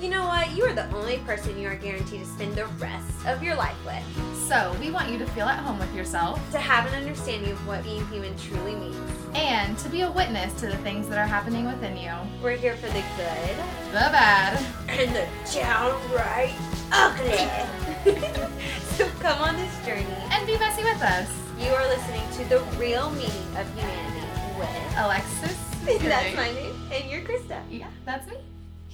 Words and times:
You 0.00 0.10
know 0.10 0.26
what? 0.26 0.54
You 0.54 0.64
are 0.64 0.74
the 0.74 0.88
only 0.94 1.18
person 1.18 1.58
you 1.58 1.68
are 1.68 1.74
guaranteed 1.74 2.20
to 2.20 2.26
spend 2.26 2.54
the 2.54 2.66
rest 2.78 3.26
of 3.26 3.42
your 3.42 3.54
life 3.56 3.76
with. 3.84 4.02
So, 4.46 4.76
we 4.78 4.90
want 4.90 5.10
you 5.10 5.18
to 5.18 5.26
feel 5.28 5.46
at 5.46 5.58
home 5.58 5.78
with 5.78 5.92
yourself 5.94 6.38
To 6.52 6.58
have 6.58 6.86
an 6.86 6.94
understanding 6.94 7.50
of 7.50 7.66
what 7.66 7.82
being 7.82 8.06
human 8.08 8.36
truly 8.38 8.74
means. 8.76 8.96
and 9.34 9.76
to 9.78 9.88
be 9.88 10.02
a 10.02 10.10
witness 10.10 10.52
to 10.60 10.66
the 10.66 10.76
things 10.78 11.08
that 11.08 11.18
are 11.18 11.26
happening 11.26 11.64
within 11.64 11.96
you. 11.96 12.12
We're 12.42 12.56
here 12.56 12.76
for 12.76 12.86
the 12.88 13.02
good 13.16 13.56
The 13.92 14.08
bad. 14.12 14.64
and 14.88 15.16
the 15.16 15.26
downright 15.52 16.54
ugly. 16.92 18.12
so 18.96 19.08
come 19.20 19.40
on 19.42 19.56
this 19.56 19.86
journey. 19.86 20.06
And 20.30 20.46
be 20.46 20.58
messy 20.58 20.84
with 20.84 21.00
us. 21.02 21.28
You 21.58 21.70
are 21.70 21.86
listening 21.88 22.22
to 22.38 22.44
the 22.50 22.60
real 22.78 23.10
meaning 23.12 23.56
of 23.56 23.66
humanity 23.74 24.26
with. 24.58 24.98
Alexis. 24.98 25.56
That's 26.02 26.36
my 26.36 26.52
name, 26.52 26.74
and 26.92 27.08
you're 27.10 27.20
Krista. 27.22 27.60
Yeah, 27.70 27.86
that's 28.04 28.26
me. 28.28 28.34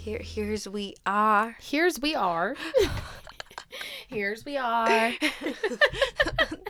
Here, 0.02 0.18
here's 0.22 0.68
we 0.68 0.96
are. 1.06 1.56
Here's 1.60 2.00
we 2.00 2.16
are. 2.16 2.56
Here's 4.08 4.44
we 4.44 4.56
are. 4.56 4.88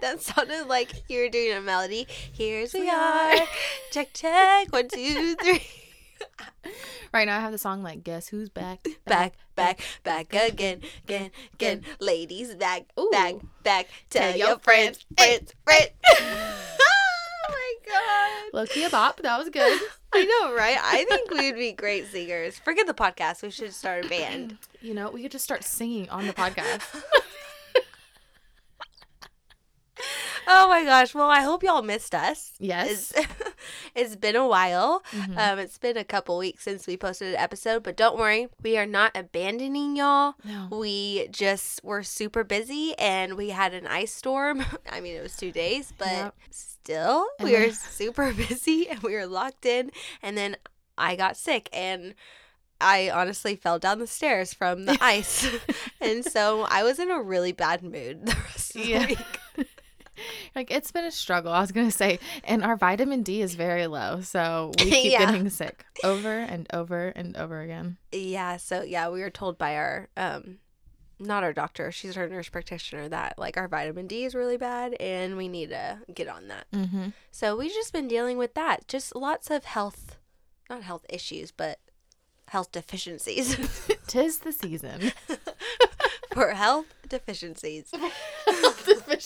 that 0.02 0.20
sounded 0.20 0.66
like 0.66 0.92
you 1.08 1.20
were 1.20 1.28
doing 1.30 1.52
a 1.56 1.60
melody. 1.62 2.06
Here's 2.30 2.74
we 2.74 2.90
are. 2.90 3.34
Check, 3.90 4.10
check. 4.12 4.70
One, 4.70 4.86
two, 4.88 5.34
three. 5.42 5.62
Right 7.12 7.26
now 7.26 7.38
I 7.38 7.40
have 7.40 7.52
the 7.52 7.58
song 7.58 7.82
like 7.82 8.04
Guess 8.04 8.28
Who's 8.28 8.50
Back? 8.50 8.86
Back, 9.06 9.32
back, 9.56 9.80
back 10.04 10.34
again, 10.34 10.82
again, 11.04 11.30
again. 11.54 11.82
Ladies, 12.00 12.54
back, 12.54 12.84
Ooh. 13.00 13.08
back, 13.10 13.36
back. 13.62 13.88
Tell, 14.10 14.22
Tell 14.30 14.38
your 14.38 14.48
your 14.48 14.58
friends, 14.58 15.04
friends. 15.16 15.54
friends, 15.64 15.90
friends. 16.04 16.58
god. 17.86 18.52
Lowkey 18.68 18.86
a 18.86 18.90
bop. 18.90 19.20
That 19.22 19.38
was 19.38 19.48
good. 19.50 19.80
I 20.14 20.24
know, 20.24 20.54
right? 20.54 20.76
I 20.80 21.04
think 21.04 21.30
we 21.30 21.50
would 21.50 21.58
be 21.58 21.72
great 21.72 22.06
singers. 22.08 22.58
Forget 22.58 22.86
the 22.86 22.94
podcast. 22.94 23.42
We 23.42 23.50
should 23.50 23.72
start 23.72 24.04
a 24.04 24.08
band. 24.08 24.58
You 24.82 24.94
know, 24.94 25.10
we 25.10 25.22
could 25.22 25.30
just 25.30 25.44
start 25.44 25.62
singing 25.62 26.10
on 26.10 26.26
the 26.26 26.32
podcast. 26.32 26.82
Oh 30.48 30.68
my 30.68 30.84
gosh. 30.84 31.14
Well, 31.14 31.30
I 31.30 31.40
hope 31.42 31.62
y'all 31.62 31.82
missed 31.82 32.16
us. 32.16 32.52
Yes. 32.58 33.12
It's, 33.94 34.16
been 34.16 34.36
a 34.36 34.46
while. 34.46 35.02
Mhm. 35.12 35.36
Um, 35.38 35.58
it's 35.58 35.78
been 35.78 35.96
a 35.96 36.04
couple 36.04 36.38
weeks 36.38 36.62
since 36.64 36.86
we 36.86 36.96
posted 36.96 37.34
an 37.34 37.40
episode, 37.40 37.82
but 37.82 37.96
don't 37.96 38.16
worry, 38.18 38.48
we 38.62 38.76
are 38.78 38.86
not 38.86 39.12
abandoning 39.16 39.96
y'all. 39.96 40.34
no. 40.44 40.68
We 40.70 41.28
just 41.28 41.82
were 41.84 42.02
super 42.02 42.44
busy 42.44 42.94
and 42.98 43.34
we 43.36 43.50
had 43.50 43.74
an 43.74 43.86
ice 43.86 44.12
storm. 44.12 44.64
I 44.90 45.00
mean, 45.00 45.16
it 45.16 45.22
was 45.22 45.36
two 45.36 45.52
days, 45.52 45.92
but 45.96 46.08
Yep. 46.08 46.34
still, 46.50 47.26
And 47.38 47.48
we 47.48 47.54
were 47.54 47.60
then- 47.66 47.72
super 47.90 48.32
busy 48.32 48.88
and 48.88 49.00
we 49.00 49.14
were 49.14 49.26
locked 49.26 49.66
in. 49.66 49.90
And 50.22 50.36
then 50.36 50.56
I 50.98 51.16
got 51.16 51.36
sick 51.36 51.68
and 51.72 52.14
I 52.80 53.10
honestly 53.10 53.54
fell 53.54 53.78
down 53.78 54.00
the 54.00 54.06
stairs 54.08 54.52
from 54.54 54.86
the 54.86 54.98
ice. 55.00 55.46
and 56.00 56.24
so 56.24 56.62
I 56.68 56.82
was 56.82 56.98
in 56.98 57.10
a 57.10 57.22
really 57.22 57.52
bad 57.52 57.82
mood 57.82 58.26
the 58.26 58.34
rest 58.34 58.74
of 58.76 58.84
Yeah. 58.84 59.00
the 59.02 59.06
week. 59.14 59.18
Like 60.54 60.70
it's 60.70 60.90
been 60.92 61.04
a 61.04 61.10
struggle. 61.10 61.52
I 61.52 61.60
was 61.60 61.72
gonna 61.72 61.90
say, 61.90 62.18
and 62.44 62.62
our 62.62 62.76
vitamin 62.76 63.22
D 63.22 63.40
is 63.40 63.54
very 63.54 63.86
low, 63.86 64.20
so 64.20 64.72
we 64.78 64.90
keep 64.90 65.12
Yeah. 65.12 65.24
getting 65.26 65.48
sick 65.48 65.84
over 66.04 66.28
and 66.38 66.66
over 66.72 67.08
and 67.08 67.36
over 67.36 67.60
again. 67.62 67.96
Yeah, 68.12 68.58
so 68.58 68.82
yeah, 68.82 69.08
we 69.08 69.20
were 69.20 69.30
told 69.30 69.56
by 69.58 69.76
our 69.76 70.08
um 70.16 70.58
not 71.18 71.44
our 71.44 71.52
doctor, 71.52 71.90
she's 71.92 72.16
our 72.16 72.28
nurse 72.28 72.48
practitioner 72.48 73.08
that 73.08 73.38
like 73.38 73.56
our 73.56 73.68
vitamin 73.68 74.06
D 74.08 74.24
is 74.24 74.34
really 74.34 74.56
bad 74.56 74.94
and 75.00 75.36
we 75.36 75.48
need 75.48 75.70
to 75.70 76.00
get 76.12 76.28
on 76.28 76.48
that. 76.48 76.66
Mm-hmm. 76.74 77.08
So 77.30 77.56
we've 77.56 77.72
just 77.72 77.92
been 77.92 78.08
dealing 78.08 78.36
with 78.38 78.54
that. 78.54 78.88
Just 78.88 79.14
lots 79.16 79.50
of 79.50 79.64
health 79.64 80.18
not 80.68 80.82
health 80.82 81.04
issues, 81.08 81.50
but 81.52 81.78
health 82.48 82.72
deficiencies. 82.72 83.56
Tis 84.06 84.38
the 84.40 84.52
season. 84.52 85.12
For 86.34 86.50
health 86.50 86.86
deficiencies. 87.08 87.92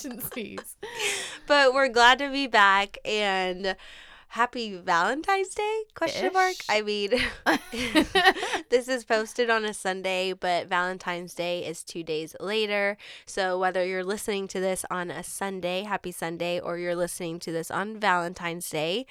Deficiencies. 0.09 0.77
But 1.47 1.75
we're 1.75 1.89
glad 1.89 2.19
to 2.19 2.31
be 2.31 2.47
back 2.47 2.99
and 3.05 3.77
happy 4.28 4.77
Valentine's 4.77 5.55
Day? 5.55 5.84
Question 5.94 6.33
mark. 6.33 6.55
I 6.69 6.83
mean 6.83 7.11
this 8.71 8.89
is 8.89 9.05
posted 9.05 9.49
on 9.49 9.65
a 9.65 9.72
Sunday, 9.72 10.33
but 10.33 10.66
Valentine's 10.66 11.34
Day 11.34 11.65
is 11.65 11.83
two 11.83 12.03
days 12.03 12.37
later. 12.41 12.97
So 13.25 13.59
whether 13.59 13.84
you're 13.84 14.05
listening 14.05 14.49
to 14.49 14.61
this 14.61 14.84
on 14.91 15.11
a 15.11 15.22
Sunday, 15.22 15.84
happy 15.84 16.12
Sunday, 16.12 16.61
or 16.61 16.77
you're 16.78 16.97
listening 16.97 17.39
to 17.41 17.53
this 17.53 17.71
on 17.71 17.99
Valentine's 17.99 18.69
Day, 18.69 19.06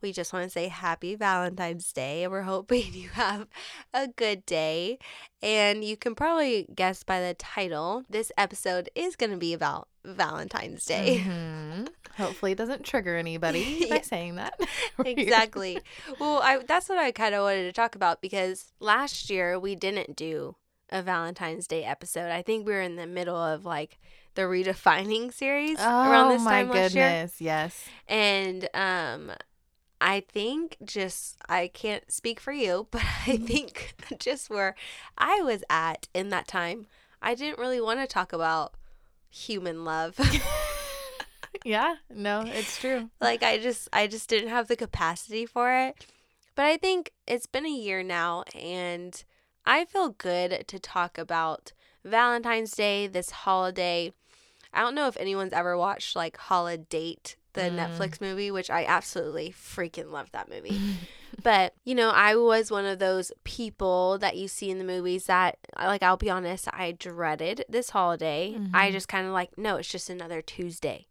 we 0.00 0.12
just 0.12 0.32
want 0.32 0.44
to 0.44 0.50
say 0.50 0.68
happy 0.68 1.14
Valentine's 1.14 1.92
Day. 1.92 2.24
And 2.24 2.32
we're 2.32 2.42
hoping 2.42 2.86
you 2.94 3.10
have 3.10 3.48
a 3.92 4.08
good 4.08 4.46
day. 4.46 4.98
And 5.42 5.84
you 5.84 5.96
can 5.96 6.14
probably 6.14 6.66
guess 6.74 7.02
by 7.02 7.20
the 7.20 7.34
title, 7.34 8.04
this 8.08 8.30
episode 8.38 8.88
is 8.94 9.16
going 9.16 9.30
to 9.30 9.38
be 9.38 9.52
about 9.52 9.88
Valentine's 10.04 10.84
Day. 10.84 11.22
Mhm. 11.26 11.88
Hopefully, 12.16 12.52
it 12.52 12.58
doesn't 12.58 12.84
trigger 12.84 13.16
anybody 13.16 13.86
by 13.90 13.96
Yeah. 13.96 14.02
saying 14.02 14.34
that. 14.36 14.58
exactly. 15.04 15.80
Well, 16.18 16.40
I 16.42 16.58
that's 16.66 16.88
what 16.88 16.98
I 16.98 17.12
kind 17.12 17.34
of 17.34 17.42
wanted 17.42 17.62
to 17.64 17.72
talk 17.72 17.94
about 17.94 18.20
because 18.22 18.72
last 18.80 19.30
year 19.30 19.58
we 19.58 19.74
didn't 19.74 20.16
do 20.16 20.56
a 20.90 21.02
Valentine's 21.02 21.66
Day 21.66 21.84
episode. 21.84 22.30
I 22.30 22.42
think 22.42 22.66
we 22.66 22.72
were 22.72 22.80
in 22.80 22.96
the 22.96 23.06
middle 23.06 23.36
of 23.36 23.64
like 23.64 23.98
the 24.34 24.42
redefining 24.42 25.32
series 25.32 25.78
Oh 25.80 26.10
around 26.10 26.30
this 26.30 26.44
time 26.44 26.68
last 26.68 26.94
year, 26.94 27.08
goodness! 27.08 27.40
Yes. 27.40 27.84
and 28.08 28.68
um. 28.74 29.32
I 30.02 30.20
think 30.20 30.78
just 30.82 31.36
I 31.46 31.68
can't 31.68 32.10
speak 32.10 32.40
for 32.40 32.52
you, 32.52 32.88
but 32.90 33.02
I 33.26 33.36
think 33.36 33.94
just 34.18 34.48
where 34.48 34.74
I 35.18 35.42
was 35.42 35.62
at 35.68 36.08
in 36.14 36.30
that 36.30 36.48
time, 36.48 36.86
I 37.20 37.34
didn't 37.34 37.58
really 37.58 37.82
want 37.82 38.00
to 38.00 38.06
talk 38.06 38.32
about 38.32 38.72
human 39.30 39.84
love. 39.84 40.18
Yeah. 41.64 41.96
No, 42.08 42.48
it's 42.48 42.78
true. 42.78 43.10
like 43.20 43.42
i 43.42 43.58
just 43.58 43.88
i 43.92 44.06
just 44.06 44.28
didn't 44.30 44.48
have 44.48 44.68
the 44.68 44.76
capacity 44.76 45.44
for 45.44 45.70
it 45.72 46.06
but 46.54 46.64
i 46.64 46.76
think 46.78 47.12
it's 47.26 47.46
been 47.46 47.66
a 47.66 47.70
year 47.70 48.02
now 48.02 48.44
and 48.54 49.24
i 49.66 49.84
feel 49.84 50.08
good 50.10 50.64
to 50.68 50.78
talk 50.78 51.18
about 51.18 51.72
valentine's 52.04 52.70
day 52.72 53.06
this 53.06 53.30
holiday 53.30 54.10
i 54.72 54.80
don't 54.80 54.94
know 54.94 55.06
if 55.06 55.16
anyone's 55.18 55.52
ever 55.52 55.76
watched 55.76 56.16
like 56.16 56.36
holiday 56.38 57.16
the 57.52 57.62
Mm. 57.62 57.76
netflix 57.76 58.20
movie 58.22 58.50
which 58.50 58.70
i 58.70 58.84
absolutely 58.86 59.50
freaking 59.52 60.10
love 60.10 60.30
that 60.32 60.48
movie 60.48 60.80
but 61.42 61.74
you 61.84 61.94
know 61.94 62.10
i 62.10 62.34
was 62.34 62.70
one 62.70 62.84
of 62.86 62.98
those 62.98 63.32
people 63.44 64.18
that 64.18 64.36
you 64.36 64.46
see 64.48 64.70
in 64.70 64.78
the 64.78 64.84
movies 64.84 65.26
that 65.26 65.58
like 65.76 66.02
i'll 66.02 66.16
be 66.16 66.30
honest 66.30 66.68
i 66.72 66.92
dreaded 66.92 67.64
this 67.68 67.90
holiday. 67.90 68.54
I 68.74 68.88
Mhm. 68.88 68.92
just 68.92 69.08
kind 69.08 69.26
of 69.26 69.32
like 69.32 69.56
no 69.56 69.76
it's 69.76 69.88
just 69.88 70.10
another 70.10 70.42
tuesday. 70.42 71.06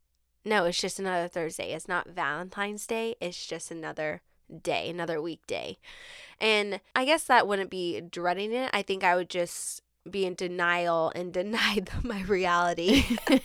No 0.45 0.65
it's 0.65 0.79
just 0.79 0.99
another 0.99 1.27
thursday. 1.27 1.73
It's 1.73 1.87
not 1.87 2.07
valentine's 2.09 2.87
day. 2.87 3.15
It's 3.21 3.45
just 3.45 3.71
another 3.71 4.21
day 4.61 4.89
another 4.89 5.21
weekday. 5.21 5.77
And 6.39 6.79
i 6.95 7.05
guess 7.05 7.23
that 7.25 7.47
wouldn't 7.47 7.69
be 7.69 8.01
dreading 8.01 8.51
it. 8.53 8.69
I 8.73 8.81
think 8.81 9.03
i 9.03 9.15
would 9.15 9.29
just 9.29 9.81
be 10.09 10.25
in 10.25 10.33
denial 10.35 11.11
and 11.13 11.31
deny 11.39 11.81
my 12.03 12.21
reality. 12.23 13.03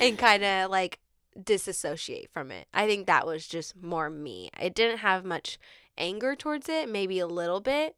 And 0.00 0.16
kind 0.18 0.44
of 0.44 0.70
like 0.70 1.00
disassociate 1.42 2.30
from 2.32 2.50
it. 2.50 2.66
I 2.74 2.86
think 2.86 3.06
that 3.06 3.26
was 3.26 3.46
just 3.46 3.76
more 3.80 4.10
me. 4.10 4.50
It 4.60 4.74
didn't 4.74 4.98
have 4.98 5.24
much 5.24 5.58
anger 5.96 6.34
towards 6.36 6.68
it, 6.68 6.88
maybe 6.88 7.18
a 7.18 7.26
little 7.26 7.60
bit, 7.60 7.96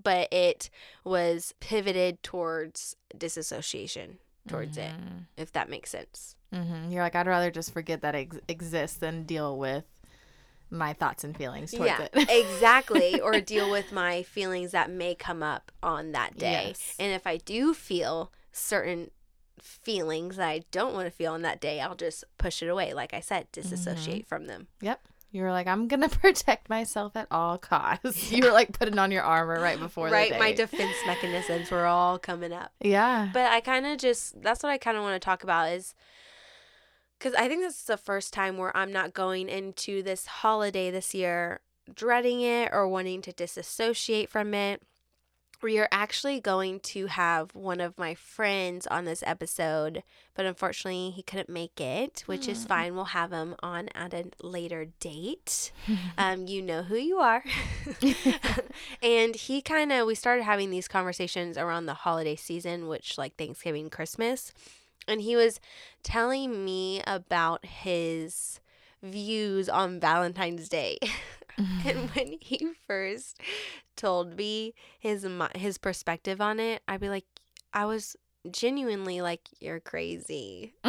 but 0.00 0.32
it 0.32 0.70
was 1.04 1.54
pivoted 1.60 2.22
towards 2.22 2.96
disassociation 3.16 4.18
towards 4.46 4.78
it, 4.78 4.92
Mhm. 4.92 5.26
if 5.36 5.52
that 5.52 5.68
makes 5.68 5.90
sense. 5.90 6.34
Mhm. 6.52 6.90
You're 6.90 7.02
like, 7.02 7.14
I'd 7.14 7.26
rather 7.26 7.50
just 7.50 7.72
forget 7.72 8.00
that 8.00 8.14
it 8.14 8.18
ex- 8.32 8.38
exists 8.48 8.96
than 8.98 9.24
deal 9.24 9.58
with 9.58 9.84
my 10.70 10.92
thoughts 10.92 11.24
and 11.24 11.36
feelings 11.36 11.72
towards 11.72 11.86
yeah, 11.90 12.08
it. 12.12 12.28
exactly. 12.30 13.20
Or 13.20 13.40
deal 13.40 13.70
with 13.70 13.92
my 13.92 14.22
feelings 14.22 14.70
that 14.72 14.90
may 14.90 15.14
come 15.14 15.42
up 15.42 15.72
on 15.82 16.12
that 16.12 16.36
day. 16.38 16.68
Yes. 16.68 16.94
And 16.98 17.12
if 17.12 17.26
I 17.26 17.36
do 17.38 17.74
feel 17.74 18.32
certain 18.52 19.10
feelings 19.62 20.36
that 20.36 20.48
I 20.48 20.62
don't 20.70 20.94
want 20.94 21.06
to 21.06 21.10
feel 21.10 21.32
on 21.32 21.42
that 21.42 21.60
day, 21.60 21.80
I'll 21.80 21.94
just 21.94 22.24
push 22.38 22.62
it 22.62 22.68
away. 22.68 22.92
Like 22.94 23.14
I 23.14 23.20
said, 23.20 23.46
disassociate 23.52 24.22
mm-hmm. 24.22 24.28
from 24.28 24.46
them. 24.46 24.68
Yep. 24.80 25.00
You 25.30 25.42
were 25.42 25.52
like, 25.52 25.66
I'm 25.66 25.88
gonna 25.88 26.08
protect 26.08 26.68
myself 26.68 27.14
at 27.16 27.28
all 27.30 27.58
costs. 27.58 28.32
You 28.38 28.44
were 28.44 28.52
like 28.52 28.78
putting 28.78 28.98
on 28.98 29.10
your 29.10 29.22
armor 29.22 29.60
right 29.60 29.78
before 29.78 30.08
right? 30.08 30.38
My 30.38 30.52
defense 30.52 30.96
mechanisms 31.06 31.70
were 31.70 31.86
all 31.86 32.18
coming 32.18 32.52
up. 32.52 32.72
yeah. 32.80 33.30
But 33.32 33.52
I 33.52 33.60
kind 33.60 33.86
of 33.86 33.98
just, 33.98 34.40
that's 34.42 34.62
what 34.62 34.70
I 34.70 34.78
kind 34.78 34.96
of 34.96 35.02
want 35.02 35.20
to 35.20 35.24
talk 35.24 35.42
about 35.42 35.70
is 35.72 35.94
because 37.18 37.34
I 37.34 37.48
think 37.48 37.62
this 37.62 37.80
is 37.80 37.84
the 37.84 37.96
first 37.96 38.32
time 38.32 38.56
where 38.56 38.74
I'm 38.76 38.92
not 38.92 39.12
going 39.12 39.48
into 39.48 40.02
this 40.02 40.26
holiday 40.26 40.90
this 40.90 41.14
year 41.14 41.60
dreading 41.94 42.40
it 42.40 42.70
or 42.72 42.88
wanting 42.88 43.22
to 43.22 43.32
disassociate 43.32 44.28
from 44.28 44.54
it. 44.54 44.82
We 45.62 45.78
are 45.78 45.88
actually 45.90 46.40
going 46.40 46.80
to 46.80 47.06
have 47.06 47.54
one 47.54 47.80
of 47.80 47.98
my 47.98 48.14
friends 48.14 48.86
on 48.86 49.04
this 49.04 49.22
episode, 49.26 50.02
but 50.34 50.46
unfortunately 50.46 51.10
he 51.10 51.22
couldn't 51.22 51.48
make 51.48 51.80
it, 51.80 52.22
which 52.26 52.48
is 52.48 52.64
Mm. 52.64 52.68
fine. 52.68 52.94
We'll 52.94 53.04
have 53.06 53.32
him 53.32 53.56
on 53.62 53.88
at 53.94 54.14
a 54.14 54.26
later 54.42 54.86
date. 55.00 55.72
um, 56.18 56.46
you 56.46 56.62
know 56.62 56.82
who 56.82 56.96
you 56.96 57.18
are. 57.18 57.42
and 59.02 59.34
he 59.34 59.60
kind 59.62 59.92
of, 59.92 60.06
we 60.06 60.14
started 60.14 60.42
having 60.44 60.70
these 60.70 60.88
conversations 60.88 61.56
around 61.58 61.86
the 61.86 61.94
holiday 61.94 62.36
season, 62.36 62.88
which 62.88 63.18
like 63.18 63.36
Thanksgiving, 63.36 63.90
Christmas. 63.90 64.52
And 65.06 65.20
he 65.22 65.36
was 65.36 65.60
telling 66.02 66.64
me 66.64 67.02
about 67.06 67.64
his 67.64 68.60
views 69.02 69.68
on 69.68 70.00
Valentine's 70.00 70.68
Day. 70.68 70.98
and 71.84 71.98
mm-hmm. 71.98 72.18
when 72.18 72.38
he 72.40 72.70
first 72.86 73.40
told 73.96 74.36
me 74.36 74.74
his 75.00 75.26
his 75.56 75.76
perspective 75.76 76.40
on 76.40 76.60
it, 76.60 76.82
I'd 76.86 77.00
be 77.00 77.08
like, 77.08 77.26
I 77.72 77.84
was 77.84 78.16
genuinely 78.50 79.20
like, 79.20 79.48
"You're 79.60 79.80
crazy." 79.80 80.74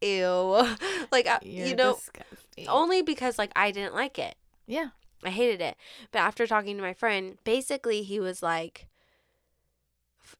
Ew. 0.00 0.76
like 1.12 1.26
I, 1.26 1.38
you 1.42 1.76
know, 1.76 1.94
disgusting. 1.94 2.68
only 2.68 3.02
because 3.02 3.38
like 3.38 3.52
I 3.56 3.70
didn't 3.70 3.94
like 3.94 4.18
it. 4.18 4.36
yeah. 4.66 4.88
I 5.24 5.30
hated 5.30 5.60
it. 5.60 5.76
But 6.12 6.20
after 6.20 6.46
talking 6.46 6.76
to 6.76 6.82
my 6.82 6.92
friend, 6.94 7.38
basically 7.42 8.04
he 8.04 8.20
was 8.20 8.40
like, 8.40 8.86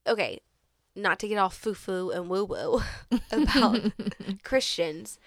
okay, 0.06 0.40
not 0.94 1.18
to 1.18 1.26
get 1.26 1.36
all 1.36 1.48
foo 1.48 1.74
foo 1.74 2.10
and 2.10 2.28
woo 2.28 2.44
woo 2.44 2.82
about 3.32 3.92
Christians, 4.44 5.18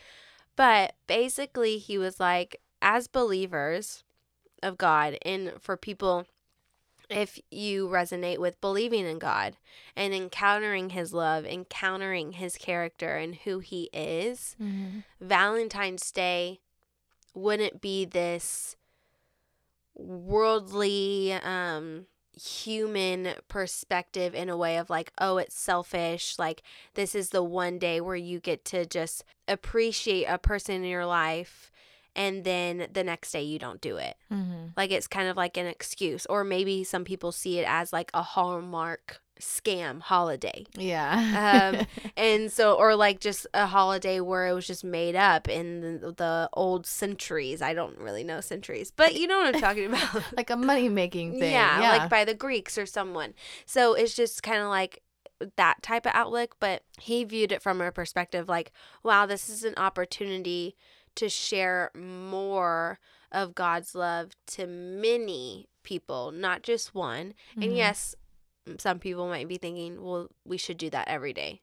but 0.56 0.96
basically 1.06 1.80
he 1.80 1.98
was 1.98 2.18
like, 2.18 2.62
as 2.82 3.08
believers 3.08 4.04
of 4.64 4.78
God, 4.78 5.18
and 5.24 5.54
for 5.60 5.76
people, 5.78 6.26
if 7.10 7.40
you 7.50 7.88
resonate 7.88 8.38
with 8.38 8.62
believing 8.62 9.06
in 9.06 9.20
God 9.20 9.58
and 9.96 10.14
encountering 10.14 10.92
His 10.92 11.14
love, 11.14 11.46
encountering 11.46 12.34
His 12.34 12.56
character 12.58 13.18
and 13.18 13.36
who 13.36 13.60
He 13.60 13.90
is, 13.94 14.56
Mhm. 14.60 15.04
Valentine's 15.20 16.12
Day 16.12 16.62
wouldn't 17.34 17.82
be 17.82 18.06
this 18.06 18.76
worldly 19.96 21.34
um 21.34 22.06
human 22.34 23.34
perspective 23.50 24.34
in 24.34 24.48
a 24.50 24.56
way 24.56 24.78
of 24.78 24.90
like 24.90 25.12
oh 25.20 25.38
it's 25.38 25.54
selfish 25.60 26.40
like 26.40 26.64
this 26.94 27.14
is 27.14 27.30
the 27.30 27.44
one 27.44 27.78
day 27.78 28.00
where 28.00 28.16
you 28.16 28.40
get 28.40 28.64
to 28.64 28.86
just 28.86 29.24
appreciate 29.50 30.24
a 30.26 30.38
person 30.38 30.76
in 30.76 30.86
your 30.86 31.06
life 31.06 31.71
and 32.16 32.44
then 32.44 32.88
the 32.92 33.04
next 33.04 33.32
day 33.32 33.42
you 33.42 33.58
don't 33.60 33.80
do 33.82 33.98
it 33.98 34.16
Mhm. 34.32 34.74
like 34.76 34.92
it's 34.92 35.08
kind 35.08 35.28
of 35.30 35.38
like 35.38 35.56
an 35.58 35.66
excuse 35.68 36.26
or 36.28 36.44
maybe 36.44 36.84
some 36.84 37.04
people 37.06 37.32
see 37.32 37.60
it 37.60 37.66
as 37.68 37.94
like 37.94 38.12
a 38.14 38.22
hallmark 38.22 39.22
scam 39.40 40.02
holiday 40.02 40.66
Yeah. 40.76 41.80
um, 41.80 41.88
and 42.18 42.52
so 42.52 42.74
or 42.76 42.96
like 42.96 43.20
just 43.20 43.48
a 43.56 43.66
holiday 43.66 44.20
where 44.20 44.48
it 44.48 44.54
was 44.54 44.68
just 44.68 44.84
made 44.84 45.16
up 45.16 45.48
in 45.50 45.82
the, 46.00 46.12
the 46.12 46.50
old 46.54 46.86
centuries 46.86 47.60
i 47.62 47.74
don't 47.74 47.98
really 47.98 48.24
know 48.24 48.40
centuries 48.42 48.92
but 48.92 49.16
you 49.16 49.26
know 49.26 49.40
what 49.40 49.56
i'm 49.56 49.62
talking 49.62 49.86
about 49.92 50.24
like 50.38 50.50
a 50.52 50.56
money 50.58 50.90
making 50.90 51.32
thing. 51.40 51.52
yeah, 51.52 51.82
Yeah. 51.82 51.90
like 51.98 52.10
by 52.10 52.24
the 52.26 52.36
greeks 52.36 52.78
or 52.78 52.86
someone 52.86 53.34
so 53.66 53.94
it's 53.96 54.16
just 54.16 54.44
kind 54.44 54.62
of 54.62 54.68
like 54.68 55.02
that 55.58 55.82
type 55.82 56.06
of 56.06 56.12
outlook 56.14 56.58
but 56.60 56.84
he 57.00 57.24
viewed 57.24 57.52
it 57.52 57.64
from 57.64 57.82
a 57.82 57.92
perspective 57.92 58.48
like 58.48 58.72
wow 59.02 59.26
this 59.26 59.50
is 59.50 59.64
an 59.64 59.74
opportunity 59.76 60.76
to 61.16 61.30
share 61.30 61.92
more 61.96 63.00
of 63.32 63.56
god's 63.56 63.96
love 63.96 64.32
to 64.48 64.66
many 64.68 65.68
people 65.84 66.32
not 66.32 66.62
just 66.64 66.94
one 66.96 67.34
and 67.56 67.72
Mhm. 67.72 67.76
yes, 67.78 68.16
some 68.78 69.00
people 69.00 69.28
might 69.28 69.48
be 69.48 69.58
thinking, 69.58 70.04
well, 70.04 70.28
we 70.46 70.56
should 70.58 70.78
do 70.78 70.90
that 70.92 71.08
every 71.08 71.34
day. 71.34 71.62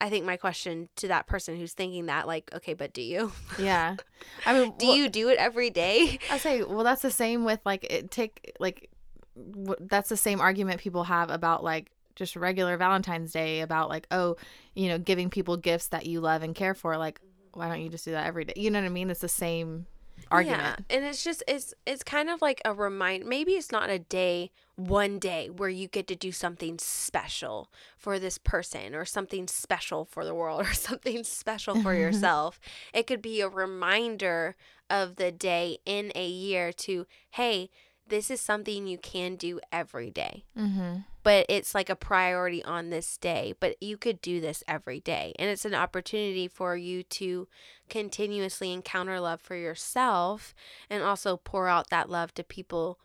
I 0.00 0.10
think 0.10 0.24
my 0.24 0.36
question 0.36 0.88
to 0.96 1.06
that 1.08 1.26
person 1.28 1.56
who's 1.56 1.72
thinking 1.74 2.06
that, 2.06 2.26
like, 2.26 2.50
okay, 2.52 2.74
but 2.74 2.92
do 2.92 3.00
you? 3.02 3.30
yeah. 3.60 3.96
I 4.46 4.52
mean, 4.52 4.74
Do 4.78 4.86
well, 4.88 4.96
you 4.96 5.08
do 5.08 5.28
it 5.28 5.38
every 5.38 5.70
day? 5.70 6.18
I 6.30 6.38
say, 6.38 6.62
well, 6.64 6.82
that's 6.84 7.02
the 7.02 7.10
same 7.12 7.44
with 7.44 7.60
like 7.64 7.84
it 7.84 8.10
take 8.10 8.54
like 8.58 8.90
w- 9.36 9.76
that's 9.80 10.08
the 10.08 10.16
same 10.16 10.40
argument 10.40 10.80
people 10.80 11.04
have 11.04 11.30
about 11.30 11.62
like 11.62 11.90
just 12.16 12.34
regular 12.34 12.76
Valentine's 12.76 13.30
Day 13.32 13.60
about 13.60 13.88
like 13.88 14.06
oh, 14.10 14.36
you 14.74 14.88
know, 14.88 14.98
giving 14.98 15.30
people 15.30 15.56
gifts 15.56 15.88
that 15.88 16.06
you 16.06 16.20
love 16.20 16.42
and 16.42 16.54
care 16.54 16.74
for. 16.74 16.96
Like, 16.96 17.20
why 17.58 17.68
don't 17.68 17.82
you 17.82 17.88
just 17.88 18.04
do 18.04 18.12
that 18.12 18.26
every 18.26 18.44
day? 18.44 18.54
You 18.56 18.70
know 18.70 18.80
what 18.80 18.86
I 18.86 18.90
mean? 18.90 19.10
It's 19.10 19.20
the 19.20 19.28
same 19.28 19.86
argument. 20.30 20.84
Yeah, 20.90 20.96
and 20.96 21.04
it's 21.04 21.24
just 21.24 21.42
it's 21.46 21.74
it's 21.86 22.02
kind 22.02 22.30
of 22.30 22.42
like 22.42 22.60
a 22.64 22.72
remind. 22.72 23.26
Maybe 23.26 23.52
it's 23.52 23.72
not 23.72 23.90
a 23.90 23.98
day, 23.98 24.50
one 24.76 25.18
day 25.18 25.50
where 25.50 25.68
you 25.68 25.88
get 25.88 26.06
to 26.08 26.16
do 26.16 26.32
something 26.32 26.78
special 26.78 27.70
for 27.96 28.18
this 28.18 28.38
person 28.38 28.94
or 28.94 29.04
something 29.04 29.48
special 29.48 30.04
for 30.04 30.24
the 30.24 30.34
world 30.34 30.60
or 30.66 30.72
something 30.72 31.24
special 31.24 31.80
for 31.82 31.94
yourself. 32.04 32.60
it 32.92 33.06
could 33.06 33.22
be 33.22 33.40
a 33.40 33.48
reminder 33.48 34.56
of 34.90 35.16
the 35.16 35.30
day 35.30 35.78
in 35.84 36.12
a 36.14 36.26
year 36.26 36.72
to 36.72 37.06
hey, 37.32 37.70
this 38.06 38.30
is 38.30 38.40
something 38.40 38.86
you 38.86 38.98
can 38.98 39.36
do 39.36 39.60
every 39.70 40.10
day. 40.10 40.44
Mm-hmm. 40.56 40.98
But 41.22 41.46
it's 41.48 41.74
like 41.74 41.90
a 41.90 41.96
priority 41.96 42.62
on 42.64 42.90
this 42.90 43.16
day. 43.18 43.54
But 43.60 43.82
you 43.82 43.96
could 43.96 44.20
do 44.20 44.40
this 44.40 44.62
every 44.66 45.00
day. 45.00 45.34
And 45.38 45.50
it's 45.50 45.64
an 45.64 45.74
opportunity 45.74 46.48
for 46.48 46.76
you 46.76 47.02
to 47.02 47.48
continuously 47.88 48.72
encounter 48.72 49.20
love 49.20 49.40
for 49.40 49.56
yourself 49.56 50.54
and 50.88 51.02
also 51.02 51.36
pour 51.36 51.68
out 51.68 51.90
that 51.90 52.08
love 52.10 52.32
to 52.34 52.44
people 52.44 52.98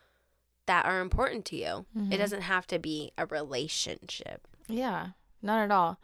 that 0.66 0.86
are 0.86 1.00
important 1.00 1.44
to 1.46 1.56
you. 1.56 1.86
Mhm. 1.96 2.12
It 2.12 2.18
doesn't 2.18 2.42
have 2.42 2.66
to 2.68 2.78
be 2.78 3.12
a 3.18 3.26
relationship. 3.26 4.46
Yeah, 4.68 5.08
not 5.42 5.62
at 5.62 5.70
all. 5.70 5.98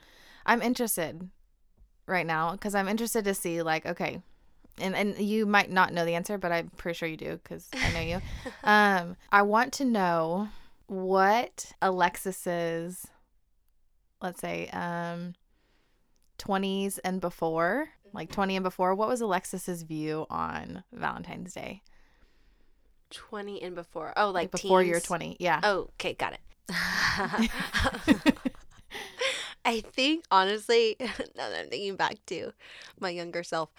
I'm 0.44 0.60
interested 0.62 1.30
right 2.06 2.26
now 2.26 2.52
because 2.52 2.74
I'm 2.74 2.88
interested 2.88 3.24
to 3.24 3.34
see 3.34 3.62
like 3.62 3.86
okay, 3.86 4.20
and 4.78 4.94
and 4.94 5.18
you 5.18 5.46
might 5.46 5.70
not 5.70 5.92
know 5.94 6.04
the 6.04 6.14
answer, 6.14 6.36
but 6.36 6.52
I'm 6.52 6.70
pretty 6.70 6.96
sure 6.96 7.08
you 7.08 7.16
do 7.16 7.40
because 7.42 7.68
I 7.72 7.92
know 7.92 8.00
you. 8.00 8.20
um, 8.64 9.16
I 9.32 9.42
want 9.42 9.72
to 9.74 9.84
know 9.84 10.48
what 10.90 11.72
Alexis's, 11.81 13.06
let's 14.20 14.40
say, 14.40 14.69
um, 14.72 15.34
20s 16.38 16.98
and 17.04 17.20
before, 17.20 17.90
like 18.12 18.32
20 18.32 18.56
and 18.56 18.64
before. 18.64 18.94
What 18.96 19.08
was 19.08 19.20
Alexis's 19.20 19.82
view 19.82 20.26
on 20.28 20.82
Valentine's 20.92 21.54
Day? 21.54 21.82
20 23.10 23.62
and 23.62 23.76
before. 23.76 24.12
Oh, 24.16 24.31
like, 24.31 24.50
before 24.50 24.82
you're 24.82 24.98
20, 24.98 25.37
yeah. 25.38 25.60
Oh, 25.62 25.90
okay, 25.94 26.14
got 26.14 26.32
it. 26.32 26.40
I 29.64 29.81
think 29.81 30.25
honestly, 30.32 30.96
now 31.00 31.06
that 31.37 31.60
I'm 31.60 31.69
thinking 31.69 31.94
back 31.94 32.16
to 32.26 32.52
my 32.98 33.10
younger 33.10 33.44
self, 33.44 33.70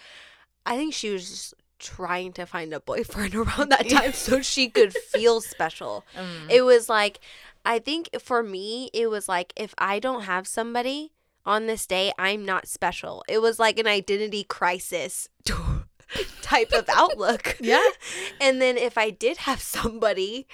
I 0.65 0.77
think 0.77 0.93
she 0.93 1.09
was 1.09 1.29
just 1.29 1.53
trying 1.81 2.31
to 2.33 2.45
find 2.45 2.73
a 2.73 2.79
boyfriend 2.79 3.35
around 3.41 3.69
that 3.69 3.89
time 3.89 4.13
so 4.13 4.41
she 4.41 4.69
could 4.69 4.93
feel 5.13 5.41
special. 5.41 6.05
Mm. 6.15 6.49
It 6.49 6.61
was 6.61 6.87
like 6.87 7.19
I 7.65 7.79
think 7.79 8.09
for 8.19 8.41
me 8.41 8.89
it 8.93 9.07
was 9.07 9.27
like 9.27 9.53
if 9.55 9.73
I 9.77 9.99
don't 9.99 10.23
have 10.23 10.47
somebody 10.47 11.11
on 11.45 11.65
this 11.65 11.85
day, 11.87 12.11
I'm 12.17 12.45
not 12.45 12.67
special. 12.67 13.23
It 13.27 13.39
was 13.39 13.59
like 13.59 13.79
an 13.79 13.87
identity 13.87 14.43
crisis 14.43 15.27
type 16.41 16.71
of 16.71 16.87
outlook. 16.89 17.57
Yeah. 17.59 17.87
And 18.39 18.61
then 18.61 18.77
if 18.77 18.97
I 18.97 19.09
did 19.09 19.37
have 19.37 19.61
somebody, 19.61 20.47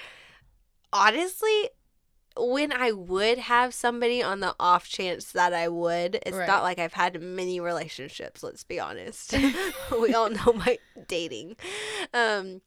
honestly, 0.94 1.70
when 2.40 2.72
I 2.72 2.92
would 2.92 3.38
have 3.38 3.74
somebody 3.74 4.22
on 4.22 4.40
the 4.40 4.56
off 4.60 4.88
chance 4.88 5.32
that 5.32 5.54
I 5.54 5.68
would, 5.68 6.20
it's 6.26 6.38
Right. 6.38 6.48
not 6.48 6.64
like 6.64 6.80
I've 6.80 6.94
had 6.94 7.22
many 7.22 7.60
relationships, 7.60 8.44
let's 8.44 8.64
be 8.64 8.80
honest. 8.80 9.34
we 10.00 10.14
all 10.14 10.30
know 10.30 10.54
my 10.54 10.80
dating. 11.08 11.56
Um 12.14 12.62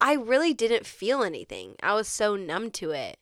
I 0.00 0.14
really 0.14 0.52
didn't 0.52 0.86
feel 0.86 1.22
anything. 1.22 1.76
I 1.82 1.94
was 1.94 2.06
so 2.08 2.36
numb 2.36 2.70
to 2.72 2.90
it. 2.90 3.16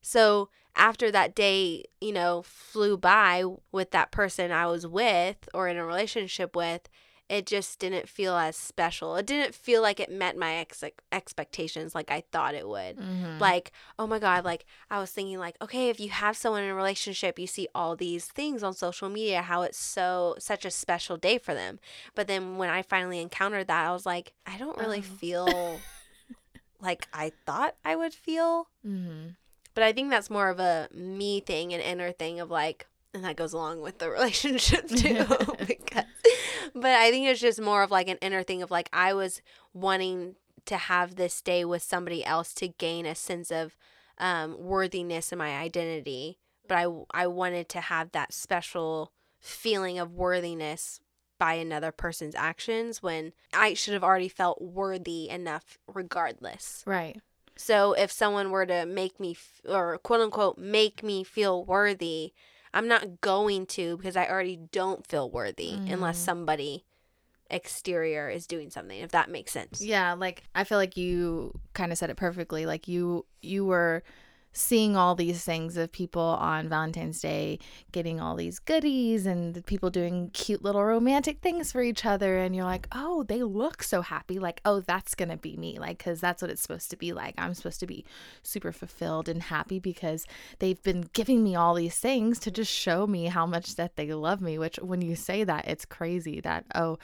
So 0.00 0.48
after 0.74 1.10
that 1.10 1.34
day, 1.34 1.84
you 2.00 2.12
know, 2.12 2.42
flew 2.42 2.96
by 2.96 3.44
with 3.72 3.90
that 3.92 4.10
person 4.10 4.50
I 4.50 4.66
was 4.66 4.86
with 4.86 5.48
or 5.52 5.68
in 5.68 5.76
a 5.76 5.84
relationship 5.84 6.56
with, 6.56 6.88
it 7.28 7.46
just 7.46 7.78
didn't 7.78 8.08
feel 8.08 8.36
as 8.36 8.54
special. 8.56 9.16
It 9.16 9.24
didn't 9.26 9.54
feel 9.54 9.80
like 9.80 9.98
it 9.98 10.10
met 10.12 10.36
my 10.36 10.56
ex- 10.56 10.84
expectations 11.10 11.94
like 11.94 12.10
I 12.10 12.22
thought 12.32 12.54
it 12.54 12.68
would. 12.68 12.98
Mhm. 12.98 13.40
Like, 13.40 13.72
oh 13.98 14.06
my 14.06 14.18
God, 14.18 14.44
like 14.44 14.66
I 14.90 14.98
was 15.00 15.10
thinking, 15.10 15.38
like, 15.38 15.56
okay, 15.62 15.88
if 15.88 15.98
you 15.98 16.10
have 16.10 16.36
someone 16.36 16.62
in 16.64 16.68
a 16.70 16.74
relationship, 16.74 17.38
you 17.38 17.46
see 17.46 17.66
all 17.74 17.96
these 17.96 18.26
things 18.26 18.62
on 18.62 18.74
social 18.74 19.08
media, 19.08 19.40
how 19.42 19.62
it's 19.62 19.78
so, 19.78 20.36
such 20.38 20.64
a 20.66 20.70
special 20.70 21.16
day 21.16 21.38
for 21.38 21.54
them. 21.54 21.80
But 22.14 22.26
then 22.26 22.58
when 22.58 22.68
I 22.68 22.82
finally 22.82 23.20
encountered 23.20 23.68
that, 23.68 23.86
I 23.86 23.92
was 23.92 24.04
like, 24.04 24.34
I 24.46 24.58
don't 24.58 24.76
really 24.78 25.00
Oh. 25.00 25.16
feel 25.16 25.80
like 26.80 27.08
I 27.12 27.32
thought 27.46 27.76
I 27.84 27.96
would 27.96 28.12
feel. 28.14 28.68
Mhm. 28.86 29.36
But 29.72 29.82
I 29.82 29.92
think 29.92 30.10
that's 30.10 30.30
more 30.30 30.50
of 30.50 30.60
a 30.60 30.88
me 30.92 31.40
thing, 31.40 31.72
an 31.72 31.80
inner 31.80 32.12
thing 32.12 32.38
of 32.38 32.50
like, 32.50 32.86
and 33.14 33.24
that 33.24 33.36
goes 33.36 33.52
along 33.52 33.80
with 33.80 33.98
the 33.98 34.10
relationship 34.10 34.88
too. 34.88 35.24
because, 35.66 36.04
but 36.74 36.90
I 36.90 37.10
think 37.10 37.28
it's 37.28 37.40
just 37.40 37.60
more 37.60 37.82
of 37.82 37.90
like 37.90 38.08
an 38.08 38.18
inner 38.20 38.42
thing 38.42 38.62
of 38.62 38.70
like, 38.70 38.90
I 38.92 39.14
was 39.14 39.40
wanting 39.72 40.36
to 40.66 40.76
have 40.76 41.14
this 41.16 41.40
day 41.40 41.64
with 41.64 41.82
somebody 41.82 42.24
else 42.24 42.52
to 42.54 42.68
gain 42.68 43.06
a 43.06 43.14
sense 43.14 43.50
of 43.50 43.76
um, 44.18 44.56
worthiness 44.58 45.32
in 45.32 45.38
my 45.38 45.56
identity, 45.56 46.38
but 46.68 46.76
I 46.76 46.86
I 47.10 47.26
wanted 47.26 47.68
to 47.70 47.80
have 47.80 48.12
that 48.12 48.32
special 48.32 49.12
feeling 49.40 49.98
of 49.98 50.12
worthiness 50.12 51.00
by 51.38 51.54
another 51.54 51.92
person's 51.92 52.34
actions 52.34 53.02
when 53.02 53.32
I 53.52 53.74
should 53.74 53.92
have 53.92 54.04
already 54.04 54.28
felt 54.28 54.62
worthy 54.62 55.28
enough 55.28 55.78
regardless. 55.92 56.82
Right. 56.86 57.20
So 57.56 57.92
if 57.92 58.10
someone 58.10 58.50
were 58.50 58.66
to 58.66 58.86
make 58.86 59.20
me 59.20 59.32
f- 59.32 59.60
or 59.68 59.98
quote 59.98 60.20
unquote 60.20 60.58
make 60.58 61.02
me 61.02 61.24
feel 61.24 61.64
worthy, 61.64 62.32
I'm 62.74 62.88
not 62.88 63.20
going 63.22 63.64
to 63.66 63.96
because 63.96 64.16
I 64.16 64.26
already 64.28 64.56
don't 64.72 65.06
feel 65.06 65.30
worthy 65.30 65.78
unless 65.86 66.18
Mhm. 66.18 66.24
somebody 66.24 66.84
exterior 67.50 68.28
is 68.28 68.46
doing 68.46 68.70
something 68.70 68.98
if 68.98 69.12
that 69.12 69.30
makes 69.30 69.52
sense. 69.52 69.80
Yeah, 69.80 70.14
like 70.14 70.42
I 70.54 70.64
feel 70.64 70.78
like 70.78 70.96
you 70.96 71.58
kind 71.72 71.92
of 71.92 71.98
said 71.98 72.10
it 72.10 72.16
perfectly. 72.16 72.66
Like 72.66 72.88
you 72.88 73.26
you 73.42 73.64
were 73.64 74.02
seeing 74.54 74.96
all 74.96 75.14
these 75.14 75.44
things 75.44 75.76
of 75.76 75.92
people 75.92 76.22
on 76.22 76.68
Valentine's 76.68 77.20
Day 77.20 77.58
getting 77.92 78.20
all 78.20 78.36
these 78.36 78.58
goodies 78.58 79.26
and 79.26 79.64
people 79.66 79.90
doing 79.90 80.30
cute 80.32 80.62
little 80.62 80.84
romantic 80.84 81.40
things 81.40 81.72
for 81.72 81.82
each 81.82 82.06
other 82.06 82.38
and 82.38 82.54
you're 82.56 82.64
like, 82.64 82.88
"Oh, 82.92 83.24
they 83.24 83.42
look 83.42 83.82
so 83.82 84.00
happy." 84.00 84.38
Like, 84.38 84.60
"Oh, 84.64 84.80
that's 84.80 85.14
going 85.14 85.28
to 85.28 85.36
be 85.36 85.56
me." 85.56 85.78
Like 85.78 85.98
cuz 85.98 86.20
that's 86.20 86.40
what 86.40 86.50
it's 86.50 86.62
supposed 86.62 86.90
to 86.90 86.96
be 86.96 87.12
like. 87.12 87.34
I'm 87.36 87.52
supposed 87.54 87.80
to 87.80 87.86
be 87.86 88.04
super 88.42 88.72
fulfilled 88.72 89.28
and 89.28 89.42
happy 89.42 89.78
because 89.80 90.26
they've 90.60 90.82
been 90.82 91.08
giving 91.12 91.42
me 91.42 91.56
all 91.56 91.74
these 91.74 91.98
things 91.98 92.38
to 92.40 92.50
just 92.50 92.72
show 92.72 93.06
me 93.06 93.26
how 93.26 93.46
much 93.46 93.74
that 93.76 93.96
they 93.96 94.12
love 94.14 94.40
me, 94.40 94.58
which 94.58 94.76
when 94.76 95.02
you 95.02 95.16
say 95.16 95.44
that, 95.44 95.66
it's 95.66 95.84
crazy 95.84 96.40
that 96.40 96.64
oh, 96.74 96.98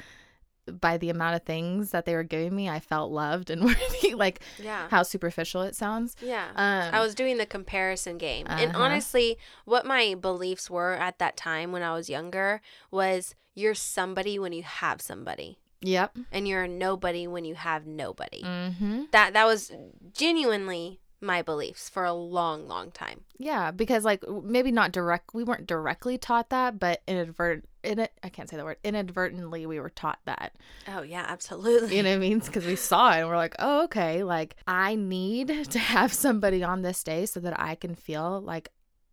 by 0.81 0.97
the 0.99 1.11
amount 1.11 1.37
of 1.37 1.43
things 1.43 1.91
that 1.91 2.05
they 2.05 2.15
were 2.15 2.23
giving 2.23 2.55
me, 2.55 2.69
I 2.69 2.81
felt 2.81 3.11
loved 3.11 3.51
and 3.51 3.65
worthy. 3.65 4.15
Like 4.15 4.41
Yeah. 4.63 4.89
how 4.91 5.03
superficial 5.03 5.63
it 5.63 5.75
sounds. 5.75 6.15
Yeah. 6.21 6.49
Um, 6.55 6.95
I 6.95 7.01
was 7.01 7.15
doing 7.15 7.39
the 7.39 7.47
comparison 7.47 8.19
game. 8.19 8.47
And 8.49 8.71
Uh-huh. 8.75 8.83
honestly, 8.85 9.37
what 9.65 9.85
my 9.87 10.15
beliefs 10.15 10.71
were 10.71 10.95
at 10.95 11.19
that 11.19 11.37
time 11.37 11.73
when 11.73 11.83
I 11.83 11.93
was 11.95 12.09
younger 12.11 12.61
was 12.91 13.35
you're 13.55 13.75
somebody 13.75 14.39
when 14.39 14.53
you 14.53 14.63
have 14.63 15.01
somebody 15.01 15.59
Yep. 15.83 16.17
and 16.31 16.47
you're 16.47 16.65
a 16.65 16.69
nobody 16.69 17.27
when 17.27 17.45
you 17.45 17.55
have 17.55 17.87
nobody. 17.87 18.43
Mm-hmm. 18.43 19.05
That 19.13 19.33
that 19.33 19.45
was 19.47 19.73
genuinely 20.13 21.01
my 21.21 21.43
beliefs 21.43 21.89
for 21.89 22.05
a 22.05 22.13
long 22.13 22.67
long 22.67 22.91
time. 22.91 23.23
Yeah, 23.39 23.71
because 23.71 24.05
like 24.05 24.25
maybe 24.29 24.73
not 24.73 24.93
direct, 24.93 25.35
we 25.35 25.45
weren't 25.45 25.67
directly 25.67 26.19
taught 26.19 26.51
that, 26.51 26.79
but 26.79 27.03
inadvert, 27.07 27.65
in 27.83 28.07
I 28.23 28.29
can't 28.29 28.49
say 28.49 28.57
the 28.57 28.65
word 28.65 28.79
inadvertently, 28.85 29.67
we 29.67 29.81
were 29.81 29.91
taught 29.91 30.21
that. 30.25 30.55
Oh 30.89 31.03
yeah, 31.03 31.25
absolutely. 31.29 31.97
You 31.97 32.03
know 32.03 32.11
what 32.11 32.17
I 32.17 32.19
mean? 32.29 32.39
Because 32.39 32.67
we 32.67 32.77
saw 32.77 33.13
it 33.13 33.21
and 33.21 33.29
we're 33.29 33.37
like, 33.37 33.57
oh, 33.59 33.85
okay. 33.85 34.23
Like 34.23 34.57
I 34.67 34.95
need 34.95 35.49
to 35.71 35.79
have 35.79 36.13
somebody 36.13 36.63
on 36.63 36.83
this 36.83 37.03
day 37.03 37.27
so 37.27 37.41
that 37.41 37.59
I 37.59 37.75
can 37.75 37.95
feel 37.95 38.41
like 38.41 38.71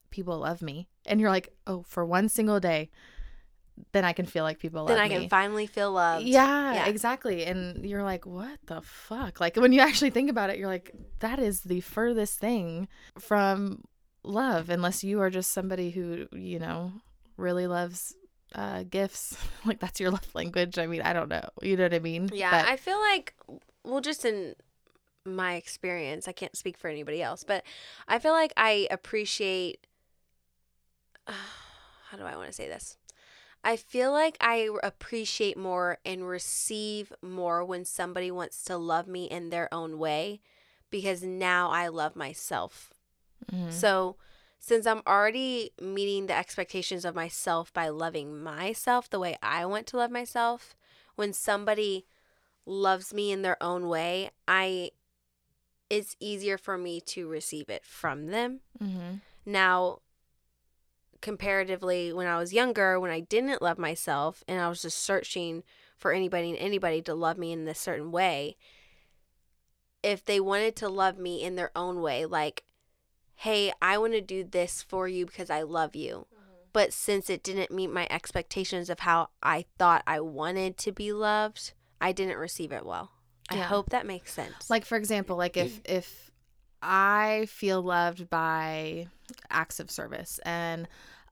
people 0.09 0.39
love 0.39 0.61
me. 0.61 0.87
And 1.05 1.19
you're 1.19 1.29
like, 1.29 1.53
oh, 1.65 1.83
for 1.87 2.05
one 2.05 2.29
single 2.29 2.59
day, 2.59 2.89
then 3.91 4.03
I 4.05 4.13
can 4.13 4.25
feel 4.25 4.43
like 4.43 4.59
people 4.59 4.81
love 4.81 4.87
then 4.89 4.99
I 4.99 5.07
me. 5.07 5.15
can 5.15 5.29
finally 5.29 5.67
feel 5.67 5.91
loved. 5.91 6.25
Yeah, 6.25 6.73
Yeah. 6.73 6.85
exactly. 6.87 7.45
And 7.45 7.85
you're 7.85 8.03
like, 8.03 8.25
what 8.25 8.59
the 8.65 8.81
fuck? 8.81 9.39
Like 9.39 9.55
when 9.55 9.71
you 9.71 9.81
actually 9.81 10.09
think 10.09 10.29
about 10.29 10.49
it, 10.49 10.57
you're 10.57 10.67
like, 10.67 10.91
that 11.19 11.39
is 11.39 11.61
the 11.61 11.81
furthest 11.81 12.39
thing 12.39 12.87
from 13.19 13.83
love, 14.23 14.69
unless 14.69 15.03
you 15.03 15.21
are 15.21 15.29
just 15.29 15.51
somebody 15.51 15.91
who, 15.91 16.27
you 16.31 16.59
know, 16.59 16.91
really 17.37 17.67
loves 17.67 18.13
uh 18.55 18.83
gifts. 18.89 19.37
like 19.65 19.79
that's 19.79 19.99
your 19.99 20.09
love 20.11 20.27
language. 20.33 20.77
I 20.79 20.87
mean, 20.87 21.01
I 21.01 21.13
don't 21.13 21.29
know. 21.29 21.47
You 21.61 21.77
know 21.77 21.83
what 21.83 21.93
I 21.93 21.99
mean? 21.99 22.29
Yeah, 22.33 22.51
But- 22.63 22.69
I 22.69 22.77
feel 22.77 22.99
like, 22.99 23.33
well, 23.83 24.01
just 24.01 24.25
in 24.25 24.55
my 25.25 25.55
experience, 25.55 26.27
I 26.27 26.31
can't 26.31 26.55
speak 26.55 26.77
for 26.77 26.87
anybody 26.89 27.21
else, 27.21 27.43
but 27.43 27.63
I 28.07 28.17
feel 28.19 28.31
like 28.33 28.53
I 28.57 28.87
appreciate. 28.89 29.85
how 31.27 32.17
do 32.17 32.23
I 32.23 32.35
want 32.37 32.47
to 32.47 32.53
say 32.53 32.67
this? 32.67 32.97
I 33.63 33.75
feel 33.75 34.11
like 34.11 34.37
I 34.39 34.69
appreciate 34.83 35.57
more 35.57 35.97
and 36.05 36.27
receive 36.27 37.11
more 37.21 37.65
when 37.65 37.83
somebody 37.85 38.31
wants 38.31 38.63
to 38.65 38.77
love 38.77 39.07
me 39.07 39.25
in 39.25 39.49
their 39.49 39.73
own 39.73 39.97
way 39.97 40.41
because 40.89 41.21
now 41.23 41.69
I 41.69 41.87
love 41.89 42.15
myself. 42.15 42.93
Mhm. 43.51 43.71
So, 43.71 44.17
since 44.59 44.85
I'm 44.87 45.01
already 45.05 45.71
meeting 45.79 46.27
the 46.27 46.33
expectations 46.35 47.05
of 47.05 47.13
myself 47.15 47.71
by 47.73 47.89
loving 47.89 48.41
myself 48.41 49.09
the 49.09 49.19
way 49.19 49.37
I 49.41 49.65
want 49.65 49.85
to 49.87 49.97
love 49.97 50.11
myself, 50.11 50.75
when 51.15 51.33
somebody 51.33 52.05
loves 52.65 53.13
me 53.13 53.31
in 53.31 53.41
their 53.43 53.61
own 53.61 53.87
way, 53.87 54.31
I 54.47 54.91
it's 55.89 56.15
easier 56.19 56.57
for 56.57 56.77
me 56.77 56.99
to 56.99 57.27
receive 57.29 57.69
it 57.69 57.85
from 57.85 58.27
them. 58.27 58.59
Mhm. 58.81 59.21
Now, 59.45 60.01
comparatively, 61.21 62.13
when 62.13 62.27
I 62.27 62.37
was 62.37 62.53
younger, 62.53 62.99
when 62.99 63.11
I 63.11 63.19
didn't 63.21 63.61
love 63.61 63.77
myself 63.77 64.43
and 64.47 64.59
I 64.59 64.69
was 64.69 64.81
just 64.81 64.97
searching 64.97 65.63
for 65.97 66.11
anybody 66.11 66.49
and 66.49 66.59
anybody 66.59 67.01
to 67.03 67.13
love 67.13 67.37
me 67.37 67.51
in 67.51 67.65
this 67.65 67.79
certain 67.79 68.11
way, 68.11 68.57
if 70.03 70.23
they 70.23 70.39
wanted 70.39 70.75
to 70.77 70.89
love 70.89 71.17
me 71.17 71.43
in 71.43 71.55
their 71.55 71.71
own 71.75 72.01
way, 72.01 72.25
like, 72.25 72.63
hey, 73.35 73.71
I 73.81 73.97
want 73.97 74.13
to 74.13 74.21
do 74.21 74.43
this 74.43 74.81
for 74.81 75.07
you 75.07 75.25
because 75.25 75.49
I 75.49 75.63
love 75.63 75.95
you. 75.95 76.27
Mm-hmm. 76.33 76.53
But 76.73 76.93
since 76.93 77.29
it 77.29 77.43
didn't 77.43 77.71
meet 77.71 77.91
my 77.91 78.07
expectations 78.09 78.89
of 78.89 78.99
how 78.99 79.29
I 79.41 79.65
thought 79.77 80.03
I 80.05 80.19
wanted 80.19 80.77
to 80.79 80.91
be 80.91 81.11
loved, 81.11 81.73
I 81.99 82.11
didn't 82.11 82.37
receive 82.37 82.71
it 82.71 82.85
well. 82.85 83.11
I 83.49 83.57
hope 83.57 83.89
that 83.91 84.05
makes 84.05 84.33
sense. 84.33 84.69
Like 84.69 84.85
for 84.85 84.97
example, 84.97 85.37
like 85.37 85.55
if 85.55 85.79
if 85.85 86.26
I 86.81 87.47
feel 87.49 87.81
loved 87.81 88.29
by 88.29 89.07
acts 89.49 89.79
of 89.79 89.89
service 89.91 90.39
and 90.45 90.87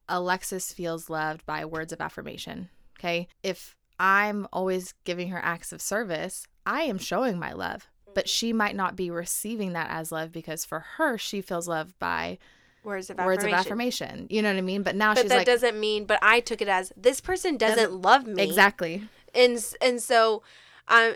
Alexis 0.09 0.71
feels 0.73 1.09
loved 1.09 1.45
by 1.45 1.65
words 1.65 1.91
of 1.93 2.01
affirmation, 2.01 2.69
okay? 2.99 3.27
If 3.43 3.75
I'm 3.99 4.47
always 4.53 4.93
giving 5.03 5.29
her 5.29 5.39
acts 5.43 5.71
of 5.71 5.81
service, 5.81 6.45
I 6.65 6.81
am 6.83 6.97
showing 6.97 7.39
my 7.39 7.53
love. 7.53 7.87
But 8.13 8.29
she 8.29 8.53
might 8.53 8.75
not 8.75 8.95
be 8.95 9.09
receiving 9.11 9.73
that 9.73 9.89
as 9.89 10.11
love 10.11 10.31
because 10.31 10.63
for 10.65 10.79
her 10.97 11.17
she 11.17 11.41
feels 11.41 11.67
loved 11.67 11.97
by 11.99 12.37
words 12.83 13.09
of 13.09 13.17
words 13.17 13.43
of 13.43 13.51
affirmation. 13.51 14.07
affirmation. 14.09 14.27
You 14.29 14.41
know 14.41 14.49
what 14.51 14.57
I 14.57 14.61
mean? 14.61 14.83
But 14.83 14.95
now 14.95 15.13
she's 15.13 15.15
But 15.15 15.21
she's 15.23 15.29
that 15.31 15.37
like 15.37 15.45
doesn't 15.47 15.79
mean. 15.79 16.05
But 16.05 16.19
I 16.21 16.39
took 16.39 16.61
it 16.61 16.67
as 16.67 16.93
this 16.95 17.19
person 17.19 17.57
doesn't, 17.57 17.77
Doesn't- 17.77 18.01
love 18.01 18.25
me 18.27 18.43
exactly. 18.43 19.03
and 19.33 19.63
and 19.81 20.01
so 20.01 20.43
I'm 20.87 21.15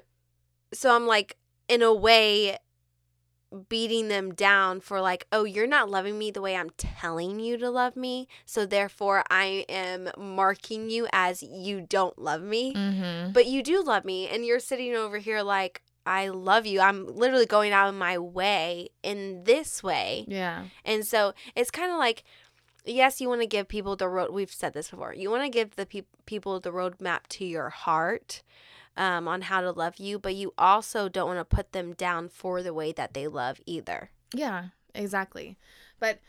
so 0.74 0.94
I'm 0.96 1.06
like 1.08 1.38
in 1.68 1.82
a 1.82 1.94
way 1.94 2.58
beating 3.68 4.10
them 4.10 4.34
down 4.34 4.80
for 4.80 5.02
like 5.02 5.26
oh 5.32 5.44
you're 5.44 5.66
not 5.68 5.90
loving 5.90 6.18
me 6.20 6.30
the 6.30 6.42
way 6.42 6.56
I'm 6.56 6.70
telling 6.78 7.40
you 7.40 7.58
to 7.58 7.70
love 7.70 7.96
me 7.96 8.28
so 8.46 8.66
therefore 8.66 9.24
I 9.32 9.66
am 9.68 10.10
marking 10.18 10.90
you 10.92 11.08
as 11.12 11.42
you 11.42 11.82
don't 11.82 12.18
love 12.20 12.44
me 12.44 12.74
Mhm. 12.76 13.34
but 13.34 13.48
you 13.48 13.64
do 13.64 13.82
love 13.84 14.06
me 14.06 14.28
and 14.28 14.46
you're 14.46 14.60
sitting 14.60 14.94
over 14.96 15.18
here 15.18 15.42
like 15.42 15.82
I 16.06 16.30
love 16.30 16.66
you 16.68 16.80
I'm 16.80 17.08
literally 17.08 17.46
going 17.48 17.72
out 17.72 17.90
of 17.90 17.96
my 17.96 18.18
way 18.20 18.90
in 19.04 19.44
this 19.46 19.82
way 19.82 20.26
Yeah. 20.28 20.66
and 20.86 21.06
so 21.06 21.34
it's 21.56 21.72
kind 21.72 21.92
of 21.92 21.98
like, 21.98 22.24
yes, 22.86 23.20
you 23.22 23.30
want 23.30 23.42
to 23.42 23.48
give 23.48 23.68
people 23.68 23.96
the 23.96 24.08
road. 24.08 24.32
We've 24.32 24.52
said 24.52 24.74
this 24.74 24.90
before. 24.90 25.14
You 25.14 25.30
want 25.30 25.44
to 25.44 25.50
give 25.50 25.76
the 25.76 25.86
peop 25.86 26.08
people 26.26 26.60
the 26.60 26.72
roadmap 26.72 27.28
to 27.30 27.46
your 27.46 27.70
heart 27.70 28.42
um, 29.00 29.30
on 29.30 29.44
how 29.44 29.62
to 29.62 29.72
love 29.72 29.98
you, 29.98 30.20
but 30.20 30.36
you 30.36 30.54
also 30.58 31.08
don't 31.08 31.28
want 31.28 31.40
to 31.40 31.56
put 31.56 31.72
them 31.72 31.94
down 31.94 32.28
for 32.28 32.62
the 32.62 32.74
way 32.74 32.92
that 32.92 33.14
they 33.14 33.28
love 33.28 33.62
either. 33.66 34.12
Yeah, 34.36 34.66
exactly. 34.94 35.58
But 36.00 36.20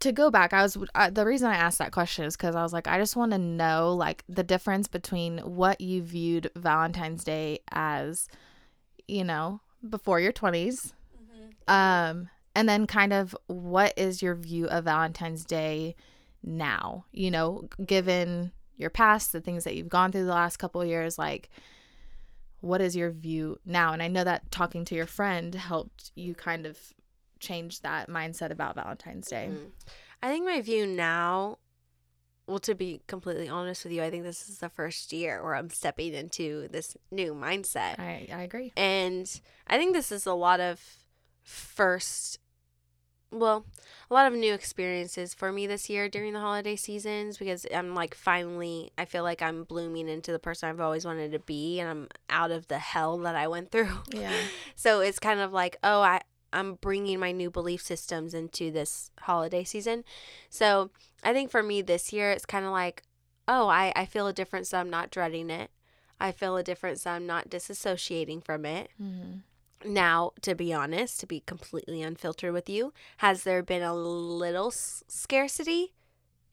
to 0.00 0.12
go 0.12 0.30
back, 0.30 0.52
I 0.52 0.62
was 0.62 0.76
uh, 0.94 1.08
the 1.10 1.24
reason 1.24 1.48
I 1.48 1.56
asked 1.56 1.78
that 1.78 1.90
question 1.90 2.26
is 2.26 2.36
because 2.36 2.54
I 2.54 2.62
was 2.62 2.72
like, 2.72 2.86
I 2.86 2.98
just 2.98 3.16
want 3.16 3.32
to 3.32 3.38
know 3.38 3.94
like 3.94 4.24
the 4.28 4.44
difference 4.44 4.88
between 4.88 5.38
what 5.38 5.80
you 5.80 6.02
viewed 6.02 6.50
Valentine's 6.54 7.24
Day 7.24 7.60
as, 7.70 8.28
you 9.08 9.24
know, 9.24 9.62
before 9.88 10.20
your 10.20 10.32
20s, 10.32 10.92
um, 11.66 12.28
and 12.54 12.68
then 12.68 12.86
kind 12.86 13.14
of 13.14 13.34
what 13.46 13.94
is 13.96 14.20
your 14.20 14.34
view 14.34 14.66
of 14.66 14.84
Valentine's 14.84 15.46
Day 15.46 15.96
now? 16.42 17.06
You 17.10 17.30
know, 17.30 17.68
given 17.84 18.52
your 18.76 18.90
past, 18.90 19.32
the 19.32 19.40
things 19.40 19.64
that 19.64 19.76
you've 19.76 19.88
gone 19.88 20.12
through 20.12 20.26
the 20.26 20.32
last 20.32 20.58
couple 20.58 20.82
of 20.82 20.88
years, 20.88 21.18
like 21.18 21.48
what 22.60 22.80
is 22.80 22.96
your 22.96 23.10
view 23.10 23.58
now? 23.64 23.92
And 23.92 24.02
I 24.02 24.08
know 24.08 24.24
that 24.24 24.50
talking 24.50 24.84
to 24.86 24.94
your 24.94 25.06
friend 25.06 25.54
helped 25.54 26.10
you 26.14 26.34
kind 26.34 26.66
of 26.66 26.78
change 27.40 27.80
that 27.82 28.08
mindset 28.08 28.50
about 28.50 28.74
Valentine's 28.74 29.28
Day. 29.28 29.48
Mhm. 29.50 29.70
I 30.22 30.28
think 30.28 30.44
my 30.44 30.60
view 30.60 30.86
now, 30.86 31.58
well, 32.48 32.58
to 32.60 32.74
be 32.74 33.00
completely 33.06 33.48
honest 33.48 33.84
with 33.84 33.92
you, 33.92 34.02
I 34.02 34.10
think 34.10 34.24
this 34.24 34.48
is 34.48 34.58
the 34.58 34.68
first 34.68 35.12
year 35.12 35.42
where 35.42 35.54
I'm 35.54 35.70
stepping 35.70 36.14
into 36.14 36.66
this 36.68 36.96
new 37.10 37.34
mindset. 37.34 37.98
I, 38.00 38.28
I 38.32 38.42
agree. 38.42 38.72
And 38.76 39.40
I 39.68 39.78
think 39.78 39.92
this 39.94 40.10
is 40.10 40.26
a 40.26 40.34
lot 40.34 40.58
of 40.58 40.80
first 41.42 42.40
well, 43.30 43.66
a 44.10 44.14
lot 44.14 44.30
of 44.30 44.38
new 44.38 44.54
experiences 44.54 45.34
for 45.34 45.52
me 45.52 45.66
this 45.66 45.90
year 45.90 46.08
during 46.08 46.32
the 46.32 46.40
holiday 46.40 46.76
seasons 46.76 47.36
because 47.36 47.66
I'm 47.74 47.94
like 47.94 48.14
finally, 48.14 48.92
I 48.96 49.04
feel 49.04 49.22
like 49.22 49.42
I'm 49.42 49.64
blooming 49.64 50.08
into 50.08 50.32
the 50.32 50.38
person 50.38 50.68
I've 50.68 50.80
always 50.80 51.04
wanted 51.04 51.32
to 51.32 51.38
be 51.38 51.78
and 51.80 51.90
I'm 51.90 52.08
out 52.30 52.50
of 52.50 52.68
the 52.68 52.78
hell 52.78 53.18
that 53.18 53.36
I 53.36 53.48
went 53.48 53.70
through. 53.70 53.98
Yeah. 54.12 54.32
So 54.74 55.00
it's 55.00 55.18
kind 55.18 55.40
of 55.40 55.52
like, 55.52 55.76
oh, 55.82 56.00
I, 56.00 56.20
I'm 56.52 56.74
bringing 56.74 57.18
my 57.18 57.32
new 57.32 57.50
belief 57.50 57.82
systems 57.82 58.32
into 58.32 58.70
this 58.70 59.10
holiday 59.20 59.64
season. 59.64 60.04
So 60.50 60.90
I 61.24 61.32
think 61.32 61.50
for 61.50 61.64
me 61.64 61.82
this 61.82 62.12
year, 62.12 62.30
it's 62.30 62.46
kind 62.46 62.64
of 62.64 62.70
like, 62.70 63.02
oh, 63.48 63.66
I, 63.66 63.92
I 63.96 64.06
feel 64.06 64.28
a 64.28 64.32
difference. 64.32 64.70
So 64.70 64.78
I'm 64.78 64.88
not 64.88 65.10
dreading 65.10 65.50
it. 65.50 65.70
I 66.20 66.30
feel 66.32 66.56
a 66.56 66.62
difference. 66.62 67.02
So 67.02 67.10
I'm 67.10 67.26
not 67.26 67.50
disassociating 67.50 68.44
from 68.44 68.64
it. 68.64 68.90
Mm-hmm. 69.02 69.38
Now, 69.84 70.32
to 70.42 70.54
be 70.54 70.72
honest, 70.72 71.20
to 71.20 71.26
be 71.26 71.40
completely 71.40 72.02
unfiltered 72.02 72.52
with 72.52 72.68
you, 72.68 72.92
has 73.18 73.44
there 73.44 73.62
been 73.62 73.82
a 73.82 73.94
little 73.94 74.68
s- 74.68 75.04
scarcity? 75.08 75.94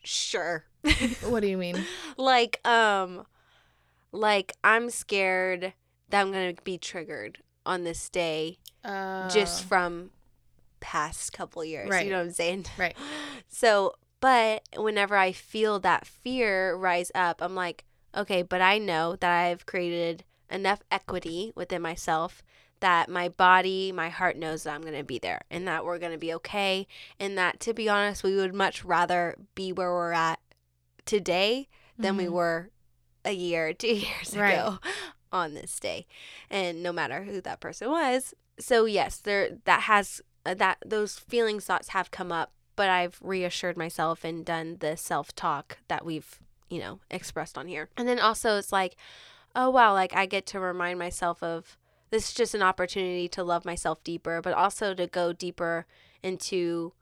Sure. 0.04 0.66
What 1.24 1.40
do 1.42 1.48
you 1.48 1.58
mean? 1.58 1.84
like, 2.18 2.66
um, 2.68 3.26
like 4.12 4.54
I'm 4.64 4.90
scared 4.90 5.74
that 6.10 6.22
I'm 6.22 6.32
gonna 6.32 6.54
be 6.64 6.78
triggered 6.78 7.40
on 7.66 7.84
this 7.84 8.10
day 8.10 8.60
Uh, 8.84 9.28
just 9.30 9.64
from 9.64 10.12
past 10.80 11.34
couple 11.34 11.66
years. 11.66 11.90
Right. 11.90 12.06
You 12.06 12.12
know 12.12 12.20
what 12.20 12.28
I'm 12.28 12.32
saying? 12.34 12.66
Right. 12.78 12.96
So, 13.48 13.94
but 14.22 14.64
whenever 14.76 15.16
I 15.16 15.32
feel 15.32 15.80
that 15.80 16.06
fear 16.06 16.76
rise 16.76 17.12
up, 17.16 17.42
I'm 17.42 17.56
like, 17.56 17.86
okay, 18.16 18.42
but 18.42 18.62
I 18.62 18.78
know 18.78 19.16
that 19.16 19.32
I've 19.32 19.66
created 19.66 20.24
enough 20.50 20.82
equity 20.92 21.52
within 21.56 21.82
myself 21.82 22.44
that 22.86 23.10
my 23.10 23.30
body, 23.30 23.92
my 23.92 24.10
heart 24.10 24.38
knows 24.38 24.62
that 24.64 24.76
I'm 24.76 24.82
going 24.82 24.94
to 24.98 25.04
be 25.04 25.18
there 25.18 25.42
and 25.50 25.68
that 25.68 25.84
we're 25.84 25.98
going 25.98 26.12
to 26.12 26.20
be 26.20 26.32
okay. 26.36 26.86
And 27.20 27.36
that, 27.36 27.60
to 27.62 27.74
be 27.74 27.90
honest, 27.90 28.24
we 28.24 28.36
would 28.36 28.54
much 28.54 28.86
rather 28.86 29.36
be 29.56 29.74
where 29.74 29.92
we're 29.92 30.12
at 30.12 30.40
today 31.06 31.68
than 31.98 32.16
we 32.16 32.26
Mhm. 32.26 32.32
were 32.32 32.70
a 33.24 33.32
year, 33.32 33.74
two 33.84 33.88
years 33.96 34.36
Right. 34.36 34.54
ago 34.54 34.78
on 35.32 35.56
this 35.56 35.80
day. 35.80 36.06
And 36.50 36.84
no 36.84 36.92
matter 36.94 37.24
who 37.24 37.42
that 37.42 37.60
person 37.60 37.90
was. 37.90 38.34
So, 38.60 38.86
yes, 38.86 39.18
there 39.18 39.58
that 39.66 39.82
has 39.82 40.22
uh, 40.46 40.54
that 40.54 40.78
those 40.86 41.18
feelings 41.18 41.66
thoughts 41.66 41.90
have 41.90 42.12
come 42.12 42.32
up 42.32 42.52
but 42.76 42.88
i've 42.88 43.18
reassured 43.20 43.76
myself 43.76 44.24
and 44.24 44.46
done 44.46 44.78
the 44.80 44.96
self-talk 44.96 45.80
that 45.88 46.06
we've 46.06 46.40
you 46.70 46.78
know 46.80 47.00
expressed 47.10 47.58
on 47.58 47.66
here 47.68 47.90
and 47.98 48.08
then 48.08 48.20
also 48.20 48.58
it's 48.60 48.72
like 48.72 48.96
oh 49.56 49.72
wow 49.72 49.92
like 49.92 50.14
i 50.16 50.28
get 50.28 50.46
to 50.46 50.60
remind 50.60 51.00
myself 51.00 51.42
of 51.42 51.78
this 52.16 52.30
is 52.30 52.34
just 52.34 52.56
an 52.56 52.62
opportunity 52.62 53.28
to 53.28 53.44
love 53.44 53.66
myself 53.66 54.04
deeper 54.04 54.42
but 54.42 54.54
also 54.54 54.94
to 54.94 55.06
go 55.06 55.34
deeper 55.34 55.86
into 56.24 56.94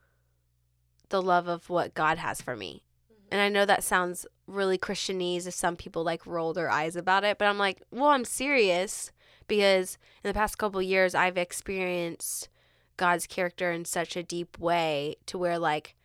the 1.09 1.21
love 1.21 1.47
of 1.47 1.69
what 1.69 1.93
god 1.93 2.17
has 2.17 2.41
for 2.41 2.55
me. 2.55 2.83
Mm-hmm. 3.11 3.27
And 3.31 3.41
i 3.41 3.49
know 3.49 3.65
that 3.65 3.83
sounds 3.83 4.25
really 4.47 4.77
christianese 4.77 5.47
if 5.47 5.53
some 5.53 5.75
people 5.75 6.03
like 6.03 6.25
roll 6.25 6.53
their 6.53 6.69
eyes 6.69 6.95
about 6.95 7.23
it 7.23 7.37
but 7.37 7.47
i'm 7.47 7.57
like 7.57 7.81
well 7.91 8.09
i'm 8.09 8.25
serious 8.25 9.11
because 9.47 9.97
in 10.23 10.29
the 10.29 10.33
past 10.33 10.57
couple 10.57 10.81
years 10.81 11.15
i've 11.15 11.37
experienced 11.37 12.49
God's 12.97 13.27
character 13.27 13.71
in 13.71 13.85
such 13.85 14.15
a 14.15 14.23
deep 14.23 14.57
way 14.59 15.15
to 15.25 15.37
where 15.37 15.59
like 15.59 15.95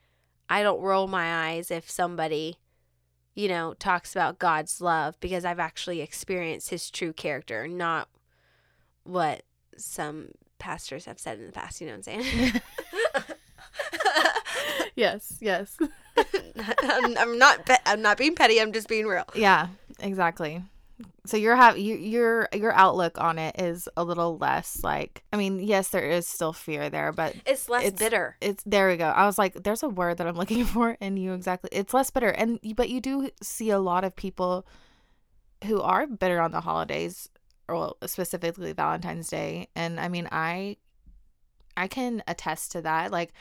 I 0.48 0.62
don't 0.62 0.80
roll 0.80 1.06
my 1.06 1.48
eyes 1.48 1.70
if 1.70 1.90
somebody 1.90 2.56
you 3.34 3.48
know 3.48 3.74
talks 3.74 4.14
about 4.14 4.38
God's 4.38 4.80
love 4.80 5.18
because 5.20 5.44
I've 5.44 5.58
actually 5.58 6.00
experienced 6.00 6.70
his 6.70 6.90
true 6.90 7.12
character, 7.12 7.68
not 7.68 8.08
what 9.08 9.42
some 9.76 10.28
pastors 10.58 11.04
have 11.06 11.18
said 11.18 11.38
in 11.38 11.46
the 11.46 11.52
past, 11.52 11.80
you 11.80 11.86
know 11.86 11.94
what 11.96 12.08
I'm 12.08 12.22
saying? 12.22 12.60
yes. 14.96 15.36
Yes. 15.40 15.76
I'm, 16.82 17.16
I'm 17.18 17.38
not 17.38 17.64
pe- 17.66 17.76
I'm 17.86 18.02
not 18.02 18.18
being 18.18 18.34
petty, 18.34 18.60
I'm 18.60 18.72
just 18.72 18.88
being 18.88 19.06
real. 19.06 19.24
Yeah. 19.34 19.68
Exactly. 20.00 20.62
So 21.26 21.36
your 21.36 21.54
have 21.54 21.78
you, 21.78 21.94
your 21.94 22.48
your 22.52 22.72
outlook 22.72 23.20
on 23.20 23.38
it 23.38 23.60
is 23.60 23.88
a 23.96 24.02
little 24.02 24.36
less 24.38 24.82
like. 24.82 25.22
I 25.32 25.36
mean, 25.36 25.60
yes, 25.60 25.88
there 25.90 26.08
is 26.10 26.26
still 26.26 26.52
fear 26.52 26.90
there, 26.90 27.12
but 27.12 27.36
It's 27.46 27.68
less 27.68 27.84
It's- 27.84 27.98
bitter. 27.98 28.36
it's 28.40 28.62
there 28.64 28.88
we 28.88 28.96
go. 28.96 29.06
I 29.06 29.26
was 29.26 29.38
like, 29.38 29.62
there's 29.62 29.82
a 29.84 29.88
word 29.88 30.18
that 30.18 30.26
I'm 30.26 30.34
looking 30.42 30.64
for, 30.64 30.96
and 31.00 31.18
you 31.18 31.34
exactly. 31.34 31.70
It's 31.72 31.94
less 31.94 32.10
bitter, 32.10 32.30
and 32.30 32.58
but 32.74 32.88
you 32.88 33.00
do 33.00 33.30
see 33.42 33.70
a 33.70 33.78
lot 33.78 34.02
of 34.04 34.16
people 34.16 34.66
who 35.66 35.80
are 35.80 36.06
bitter 36.06 36.40
on 36.40 36.50
the 36.52 36.60
holidays, 36.62 37.28
well, 37.68 37.96
specifically 38.06 38.72
Valentine's 38.72 39.28
Day, 39.28 39.68
and 39.75 40.00
I 40.00 40.08
mean, 40.08 40.28
I 40.32 40.76
I 41.76 41.87
can 41.87 42.22
attest 42.26 42.72
to 42.72 42.82
that. 42.82 43.12
Like, 43.12 43.32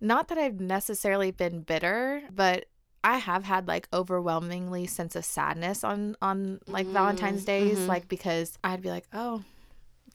not 0.00 0.28
that 0.28 0.38
I've 0.38 0.60
necessarily 0.60 1.30
been 1.30 1.62
bitter, 1.62 2.22
but 2.32 2.66
I 3.02 3.18
have 3.18 3.44
had 3.44 3.68
like 3.68 3.88
overwhelmingly 3.92 4.86
sense 4.86 5.14
of 5.16 5.24
sadness 5.24 5.84
on 5.84 6.16
on 6.22 6.60
like 6.66 6.86
Mm, 6.86 6.92
Valentine's 6.92 7.44
days, 7.44 7.78
mhm. 7.78 7.88
like 7.88 8.08
because 8.08 8.58
I'd 8.64 8.82
be 8.82 8.90
like, 8.90 9.06
oh, 9.12 9.42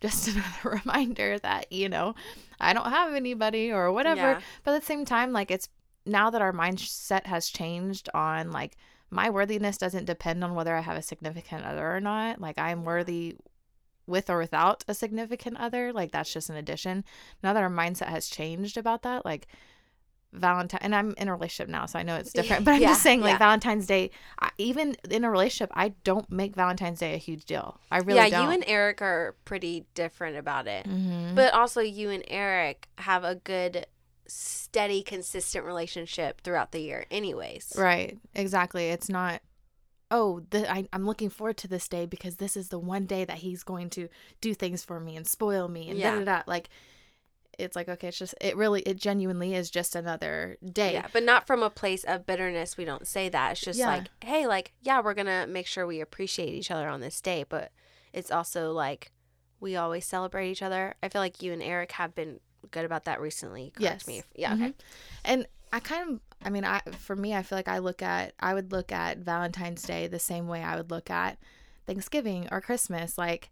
just 0.02 0.28
another 0.64 0.82
reminder 0.84 1.38
that 1.40 1.72
you 1.72 1.90
know 1.90 2.16
I 2.60 2.74
don't 2.74 2.90
have 2.90 3.14
anybody 3.14 3.72
or 3.72 3.92
whatever. 3.92 4.22
Yeah. 4.22 4.42
But 4.64 4.74
at 4.76 4.82
the 4.82 4.86
same 4.86 5.06
time, 5.06 5.34
like 5.34 5.52
it's 5.52 5.70
now 6.06 6.30
that 6.30 6.42
our 6.42 6.54
mindset 6.54 7.28
has 7.28 7.50
changed 7.50 8.10
on 8.14 8.52
like 8.52 8.76
my 9.10 9.30
worthiness 9.30 9.78
doesn't 9.78 10.06
depend 10.06 10.44
on 10.44 10.56
whether 10.56 10.76
I 10.76 10.82
have 10.82 10.98
a 10.98 11.02
significant 11.02 11.66
other 11.66 11.96
or 11.96 12.00
not. 12.00 12.40
Like 12.40 12.58
I'm 12.60 12.84
worthy 12.84 13.38
with 14.08 14.30
or 14.30 14.38
without 14.40 14.84
a 14.88 14.94
significant 14.94 15.58
other. 15.58 15.92
Like 15.94 16.12
that's 16.12 16.32
just 16.34 16.50
an 16.50 16.56
addition. 16.56 17.04
Now 17.44 17.54
that 17.54 17.64
our 17.64 17.70
mindset 17.70 18.08
has 18.08 18.28
changed 18.28 18.78
about 18.78 19.04
that, 19.04 19.26
like 19.26 19.48
Valentine, 20.32 20.80
and 20.84 20.94
I'm 20.94 21.16
in 21.18 21.28
a 21.28 21.34
relationship 21.34 21.70
now, 21.70 21.88
so 21.88 21.98
I 21.98 22.04
know 22.04 22.16
it's 22.16 22.32
different. 22.32 22.64
But 22.66 22.76
I'm 22.76 22.82
Yeah, 22.82 22.90
just 22.90 23.02
saying, 23.02 23.22
like 23.22 23.32
yeah. 23.34 23.38
Valentine's 23.40 23.88
Day, 23.88 24.12
I, 24.40 24.52
even 24.60 24.96
in 25.10 25.24
a 25.24 25.32
relationship, 25.32 25.72
I 25.74 25.90
don't 26.04 26.30
make 26.32 26.54
Valentine's 26.56 27.00
Day 27.00 27.16
a 27.16 27.18
huge 27.18 27.46
deal. 27.46 27.80
I 27.92 27.98
really 27.98 28.18
yeah, 28.20 28.30
don't. 28.30 28.44
you 28.46 28.52
and 28.52 28.64
Eric 28.68 29.02
are 29.02 29.36
pretty 29.46 29.86
different 29.96 30.38
about 30.38 30.68
it. 30.68 30.86
Mhm. 30.88 31.34
But 31.34 31.54
also, 31.56 31.82
you 31.82 32.12
and 32.12 32.24
Eric 32.28 32.90
have 33.00 33.24
a 33.24 33.36
good, 33.36 33.88
steady, 34.30 35.02
consistent 35.04 35.66
relationship 35.66 36.42
throughout 36.42 36.72
the 36.72 36.80
year, 36.80 37.06
anyways. 37.12 37.74
Right. 37.78 38.18
Exactly. 38.36 38.90
It's 38.90 39.10
not, 39.10 39.42
oh, 40.12 40.42
the, 40.50 40.72
I, 40.72 40.88
I'm 40.94 41.06
looking 41.06 41.30
forward 41.30 41.58
to 41.58 41.68
this 41.68 41.88
day 41.88 42.06
because 42.06 42.38
this 42.38 42.56
is 42.56 42.70
the 42.70 42.80
one 42.80 43.06
day 43.06 43.26
that 43.26 43.38
he's 43.38 43.64
going 43.64 43.90
to 43.92 44.08
do 44.42 44.54
things 44.54 44.84
for 44.84 45.00
me 45.00 45.16
and 45.16 45.28
spoil 45.28 45.68
me 45.68 45.90
and 45.90 46.00
Yeah. 46.00 46.12
da 46.12 46.20
da 46.20 46.26
da. 46.26 46.42
Like, 46.48 46.70
it's 47.58 47.76
like, 47.76 47.90
okay, 47.90 48.08
it's 48.08 48.18
just, 48.18 48.36
it 48.40 48.56
really, 48.56 48.82
it 48.84 48.96
genuinely 48.96 49.54
is 49.54 49.70
just 49.70 49.94
another 49.96 50.58
day. 50.64 50.94
Yeah, 50.94 51.08
but 51.12 51.24
not 51.24 51.46
from 51.46 51.62
a 51.62 51.70
place 51.70 52.06
of 52.06 52.26
bitterness. 52.26 52.78
We 52.78 52.86
don't 52.86 53.06
say 53.06 53.28
that. 53.30 53.52
It's 53.52 53.62
just 53.62 53.78
Yeah. 53.78 53.88
like, 53.88 54.08
hey, 54.24 54.48
like, 54.48 54.72
yeah, 54.82 55.02
we're 55.02 55.14
gonna 55.14 55.46
make 55.46 55.68
sure 55.68 55.86
we 55.86 56.00
appreciate 56.00 56.54
each 56.54 56.72
other 56.72 56.88
on 56.88 57.02
this 57.02 57.20
day, 57.20 57.44
but 57.48 57.72
it's 58.14 58.32
also 58.32 58.72
like 58.72 59.12
we 59.60 59.76
always 59.76 60.06
celebrate 60.06 60.50
each 60.50 60.62
other. 60.62 60.96
I 61.04 61.10
feel 61.10 61.20
like 61.22 61.42
you 61.42 61.52
and 61.52 61.62
Eric 61.62 61.92
have 61.94 62.16
been 62.16 62.40
good 62.72 62.86
about 62.86 63.06
that 63.06 63.22
recently. 63.22 63.72
Correct 63.76 63.82
Yes. 64.04 64.08
me. 64.08 64.20
If, 64.20 64.28
yeah. 64.36 64.54
Okay. 64.54 64.68
Mhm. 64.70 64.74
And 65.26 65.48
I 65.72 65.80
kind 65.80 66.14
of, 66.14 66.20
I 66.44 66.50
mean, 66.50 66.66
I 66.66 66.82
for 66.98 67.16
me, 67.16 67.36
I 67.36 67.44
feel 67.44 67.58
like 67.58 67.68
I 67.68 67.78
look 67.80 68.02
at, 68.02 68.34
I 68.40 68.54
would 68.54 68.72
look 68.72 68.92
at 68.92 69.20
Valentine's 69.20 69.84
Day 69.84 70.08
the 70.08 70.20
same 70.20 70.48
way 70.48 70.64
I 70.64 70.76
would 70.76 70.90
look 70.92 71.10
at 71.10 71.38
Thanksgiving 71.86 72.48
or 72.52 72.62
Christmas. 72.62 73.18
Like, 73.18 73.50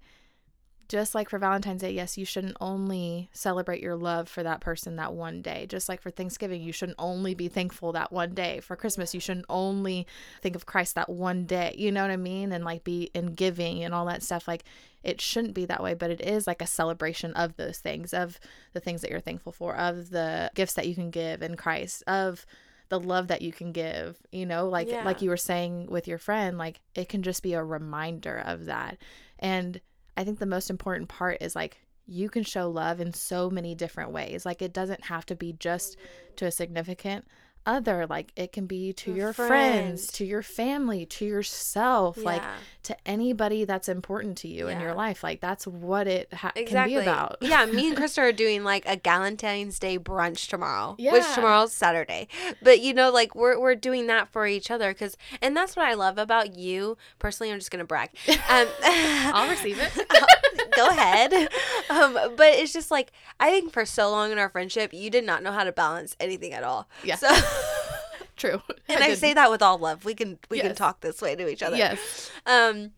just 0.88 1.14
like 1.14 1.30
for 1.30 1.38
Valentine's 1.38 1.82
Day, 1.82 1.92
yes, 1.92 2.18
you 2.18 2.26
shouldn't 2.26 2.58
only 2.62 3.30
celebrate 3.34 3.82
your 3.82 3.96
love 3.96 4.30
for 4.30 4.44
that 4.44 4.62
person 4.62 4.96
that 4.96 5.14
one 5.14 5.42
day. 5.42 5.66
Just 5.68 5.90
like 5.90 6.02
for 6.02 6.10
Thanksgiving, 6.10 6.62
you 6.62 6.72
shouldn't 6.72 6.98
only 7.00 7.34
be 7.34 7.48
thankful 7.48 7.92
that 7.92 8.12
one 8.12 8.34
day. 8.34 8.60
For 8.60 8.76
Christmas, 8.76 9.14
you 9.14 9.20
shouldn't 9.20 9.46
only 9.50 10.08
think 10.42 10.56
of 10.56 10.66
Christ 10.66 10.96
that 10.96 11.10
one 11.10 11.46
day. 11.46 11.76
You 11.78 11.92
know 11.92 12.02
what 12.02 12.12
I 12.12 12.18
mean? 12.18 12.52
And 12.52 12.64
like 12.64 12.84
be 12.84 13.12
in 13.14 13.34
giving 13.36 13.84
and 13.84 13.94
all 13.94 14.06
that 14.06 14.24
stuff. 14.24 14.48
Like, 14.48 14.64
it 15.04 15.22
shouldn't 15.22 15.54
be 15.54 15.66
that 15.66 15.84
way, 15.84 15.94
but 15.94 16.12
it 16.12 16.22
is 16.22 16.48
like 16.48 16.62
a 16.62 16.68
celebration 16.68 17.34
of 17.34 17.56
those 17.56 17.78
things, 17.78 18.14
of 18.14 18.40
the 18.74 18.80
things 18.80 19.02
that 19.02 19.12
you're 19.12 19.20
thankful 19.20 19.52
for, 19.52 19.76
of 19.76 20.10
the 20.10 20.52
gifts 20.56 20.74
that 20.74 20.88
you 20.88 20.96
can 20.96 21.12
give 21.12 21.42
in 21.42 21.56
Christ, 21.56 22.04
of 22.08 22.46
the 22.90 23.00
love 23.00 23.28
that 23.28 23.42
you 23.42 23.52
can 23.52 23.72
give, 23.72 24.18
you 24.32 24.46
know, 24.46 24.68
like 24.68 24.90
Yeah. 24.90 25.04
like 25.04 25.22
you 25.22 25.30
were 25.30 25.38
saying 25.38 25.88
with 25.88 26.08
your 26.08 26.18
friend, 26.18 26.58
like 26.58 26.80
it 26.96 27.10
can 27.10 27.22
just 27.22 27.44
be 27.44 27.54
a 27.54 27.64
reminder 27.64 28.42
of 28.46 28.66
that. 28.66 28.98
And 29.40 29.82
I 30.18 30.24
think 30.24 30.40
the 30.40 30.46
most 30.46 30.70
important 30.70 31.08
part 31.08 31.38
is 31.42 31.56
like 31.56 31.78
you 32.08 32.30
can 32.30 32.44
show 32.44 32.70
love 32.70 33.00
in 33.00 33.14
so 33.14 33.50
many 33.50 33.76
different 33.76 34.12
ways. 34.12 34.46
Like 34.46 34.62
it 34.62 34.74
doesn't 34.74 35.06
have 35.06 35.26
to 35.28 35.36
be 35.36 35.54
just 35.54 35.98
to 36.38 36.46
a 36.46 36.52
significant 36.52 37.26
other. 37.68 38.08
Like 38.08 38.32
it 38.36 38.52
can 38.52 38.66
be 38.66 38.94
to 38.94 39.12
Your 39.12 39.18
your 39.28 39.34
friends, 39.34 39.50
friends. 39.50 40.08
to 40.14 40.26
your 40.26 40.42
family, 40.42 41.06
to 41.06 41.26
yourself, 41.26 42.18
like 42.18 42.42
to 42.84 42.96
anybody 43.06 43.66
that's 43.66 43.90
important 43.90 44.38
to 44.40 44.48
you 44.48 44.68
in 44.70 44.80
your 44.80 44.94
life. 44.96 45.22
Like 45.24 45.42
that's 45.42 45.68
what 45.68 46.08
it 46.08 46.34
ha- 46.34 46.54
Exactly. 46.56 46.94
can 46.96 47.04
be 47.04 47.10
about. 47.10 47.38
yeah, 47.42 47.66
me 47.66 47.90
and 47.90 47.98
Krista 48.00 48.20
are 48.20 48.32
doing 48.32 48.64
like 48.64 48.86
a 48.88 48.98
Valentine's 49.04 49.78
Day 49.78 50.00
brunch 50.00 50.48
tomorrow, 50.48 50.96
which 50.98 51.26
tomorrow's 51.36 51.74
Saturday. 51.74 52.28
But 52.64 52.80
you 52.80 52.94
know, 52.94 53.12
like 53.12 53.36
we're 53.36 53.60
we're 53.60 53.76
doing 53.76 54.08
that 54.08 54.30
for 54.30 54.48
each 54.48 54.72
other 54.72 54.94
because, 54.94 55.18
and 55.42 55.56
that's 55.56 55.76
what 55.76 55.86
I 55.86 55.94
love 55.96 56.18
about 56.18 56.56
you 56.58 56.98
personally. 57.20 57.52
I'm 57.52 57.60
just 57.60 57.70
gonna 57.72 57.84
brag. 57.86 58.10
Um, 58.50 58.68
I'll 58.84 59.50
receive 59.50 59.78
it. 59.80 59.92
Go 60.76 60.90
ahead. 60.90 61.34
Um, 61.90 62.14
but 62.36 62.54
it's 62.54 62.74
just 62.74 62.92
like 62.92 63.14
I 63.40 63.50
think 63.50 63.72
for 63.72 63.86
so 63.86 64.12
long 64.12 64.32
in 64.32 64.38
our 64.38 64.50
friendship, 64.50 64.94
you 64.94 65.10
did 65.10 65.26
not 65.26 65.42
know 65.42 65.54
how 65.54 65.64
to 65.64 65.72
balance 65.72 66.18
anything 66.20 66.52
at 66.52 66.64
all. 66.64 66.90
Yeah. 67.02 67.16
So, 67.16 67.30
True. 68.38 68.62
and 68.90 69.04
I, 69.04 69.14
say 69.16 69.34
that 69.34 69.50
with 69.50 69.62
all 69.62 69.78
love. 69.78 70.06
We 70.06 70.14
can 70.14 70.38
we 70.50 70.60
can 70.60 70.76
talk 70.76 71.02
this 71.02 71.22
way 71.22 71.36
to 71.36 71.48
each 71.50 71.64
other. 71.64 71.78
Yes. 71.78 72.32
Um, 72.46 72.92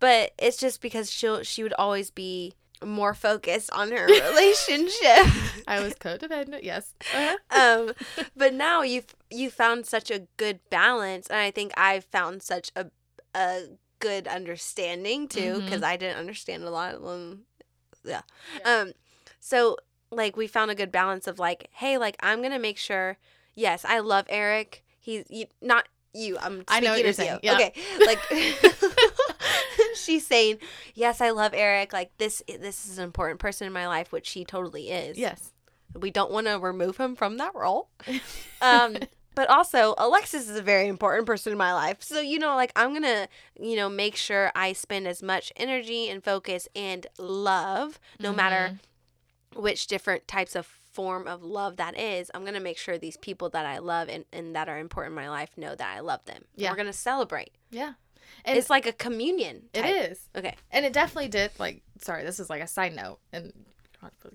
but 0.00 0.32
it's 0.38 0.56
just 0.56 0.80
because 0.80 1.10
she'll 1.10 1.42
she 1.42 1.62
would 1.62 1.74
always 1.74 2.10
be 2.10 2.54
more 2.84 3.14
focused 3.14 3.70
on 3.72 3.90
her 3.90 4.06
relationship. 4.06 5.26
I 5.66 5.80
was 5.80 5.94
codependent. 5.94 6.62
Yes. 6.62 6.94
Uh-huh. 7.14 7.88
um, 7.88 7.94
but 8.36 8.54
now 8.54 8.82
you've 8.82 9.14
you 9.30 9.50
found 9.50 9.86
such 9.86 10.10
a 10.10 10.26
good 10.36 10.60
balance, 10.70 11.26
and 11.28 11.38
I 11.38 11.50
think 11.50 11.72
I've 11.76 12.04
found 12.04 12.42
such 12.42 12.70
a 12.74 12.86
a 13.34 13.64
good 13.98 14.26
understanding 14.28 15.28
too, 15.28 15.60
because 15.62 15.82
I 15.82 15.96
didn't 15.96 16.18
understand 16.18 16.64
a 16.64 16.70
lot 16.70 16.94
of 16.94 17.02
them. 17.02 17.42
Yeah. 18.04 18.22
Yeah. 18.64 18.80
Um. 18.80 18.92
So 19.40 19.76
like 20.10 20.36
we 20.36 20.46
found 20.46 20.70
a 20.70 20.74
good 20.74 20.92
balance 20.92 21.26
of 21.26 21.38
like, 21.38 21.68
hey, 21.72 21.98
like 21.98 22.16
I'm 22.20 22.42
gonna 22.42 22.58
make 22.58 22.78
sure. 22.78 23.18
Yes, 23.54 23.84
I 23.84 24.00
love 24.00 24.26
Eric. 24.28 24.84
He's 25.00 25.24
you, 25.30 25.46
not 25.62 25.88
you. 26.12 26.36
I'm 26.38 26.64
I 26.68 26.80
know 26.80 26.90
what 26.90 26.98
speaking 26.98 27.00
you're 27.00 27.08
as 27.08 27.16
saying, 27.16 27.32
you. 27.42 27.50
yeah. 27.50 27.54
Okay. 27.54 27.72
Like 28.04 28.20
she's 29.94 30.26
saying, 30.26 30.58
yes, 30.94 31.20
I 31.20 31.30
love 31.30 31.52
Eric. 31.54 31.92
Like 31.92 32.10
this. 32.18 32.42
This 32.46 32.86
is 32.88 32.98
an 32.98 33.04
important 33.04 33.40
person 33.40 33.66
in 33.66 33.72
my 33.72 33.86
life, 33.86 34.12
which 34.12 34.30
he 34.30 34.44
totally 34.44 34.90
is 34.90 35.16
Yes. 35.18 35.52
we 35.98 36.10
don't 36.10 36.30
want 36.30 36.46
to 36.46 36.58
remove 36.58 36.96
him 36.96 37.16
from 37.16 37.38
that 37.38 37.54
role. 37.54 37.88
Um, 38.62 38.96
but 39.36 39.50
also, 39.50 39.94
Alexis 39.98 40.48
is 40.48 40.56
a 40.56 40.62
very 40.62 40.88
important 40.88 41.26
person 41.26 41.52
in 41.52 41.58
my 41.58 41.74
life. 41.74 42.02
So, 42.02 42.20
you 42.20 42.38
know, 42.38 42.56
like 42.56 42.72
I'm 42.74 42.90
going 42.90 43.02
to, 43.02 43.28
you 43.60 43.76
know, 43.76 43.90
make 43.90 44.16
sure 44.16 44.50
I 44.56 44.72
spend 44.72 45.06
as 45.06 45.22
much 45.22 45.52
energy 45.56 46.08
and 46.08 46.24
focus 46.24 46.66
and 46.74 47.06
love, 47.18 48.00
no 48.18 48.32
matter 48.32 48.72
mm-hmm. 48.72 49.62
which 49.62 49.88
different 49.88 50.26
types 50.26 50.56
of 50.56 50.66
form 50.66 51.28
of 51.28 51.42
love 51.42 51.76
that 51.76 51.98
is. 51.98 52.30
I'm 52.32 52.40
going 52.40 52.54
to 52.54 52.60
make 52.60 52.78
sure 52.78 52.96
these 52.96 53.18
people 53.18 53.50
that 53.50 53.66
I 53.66 53.76
love 53.76 54.08
and, 54.08 54.24
and 54.32 54.56
that 54.56 54.70
are 54.70 54.78
important 54.78 55.12
in 55.12 55.16
my 55.16 55.28
life 55.28 55.50
know 55.58 55.74
that 55.74 55.96
I 55.96 56.00
love 56.00 56.24
them. 56.24 56.44
Yeah. 56.54 56.70
We're 56.70 56.76
going 56.76 56.86
to 56.86 56.94
celebrate. 56.94 57.50
Yeah. 57.70 57.92
And 58.46 58.56
it's 58.56 58.70
like 58.70 58.86
a 58.86 58.92
communion. 58.92 59.64
it 59.74 59.82
type. 59.82 60.10
is. 60.10 60.30
Okay. 60.34 60.56
And 60.70 60.86
it 60.86 60.94
definitely 60.94 61.28
did 61.28 61.50
like 61.58 61.82
sorry, 62.00 62.24
this 62.24 62.40
is 62.40 62.48
like 62.48 62.62
a 62.62 62.66
side 62.66 62.96
note 62.96 63.18
and 63.34 63.52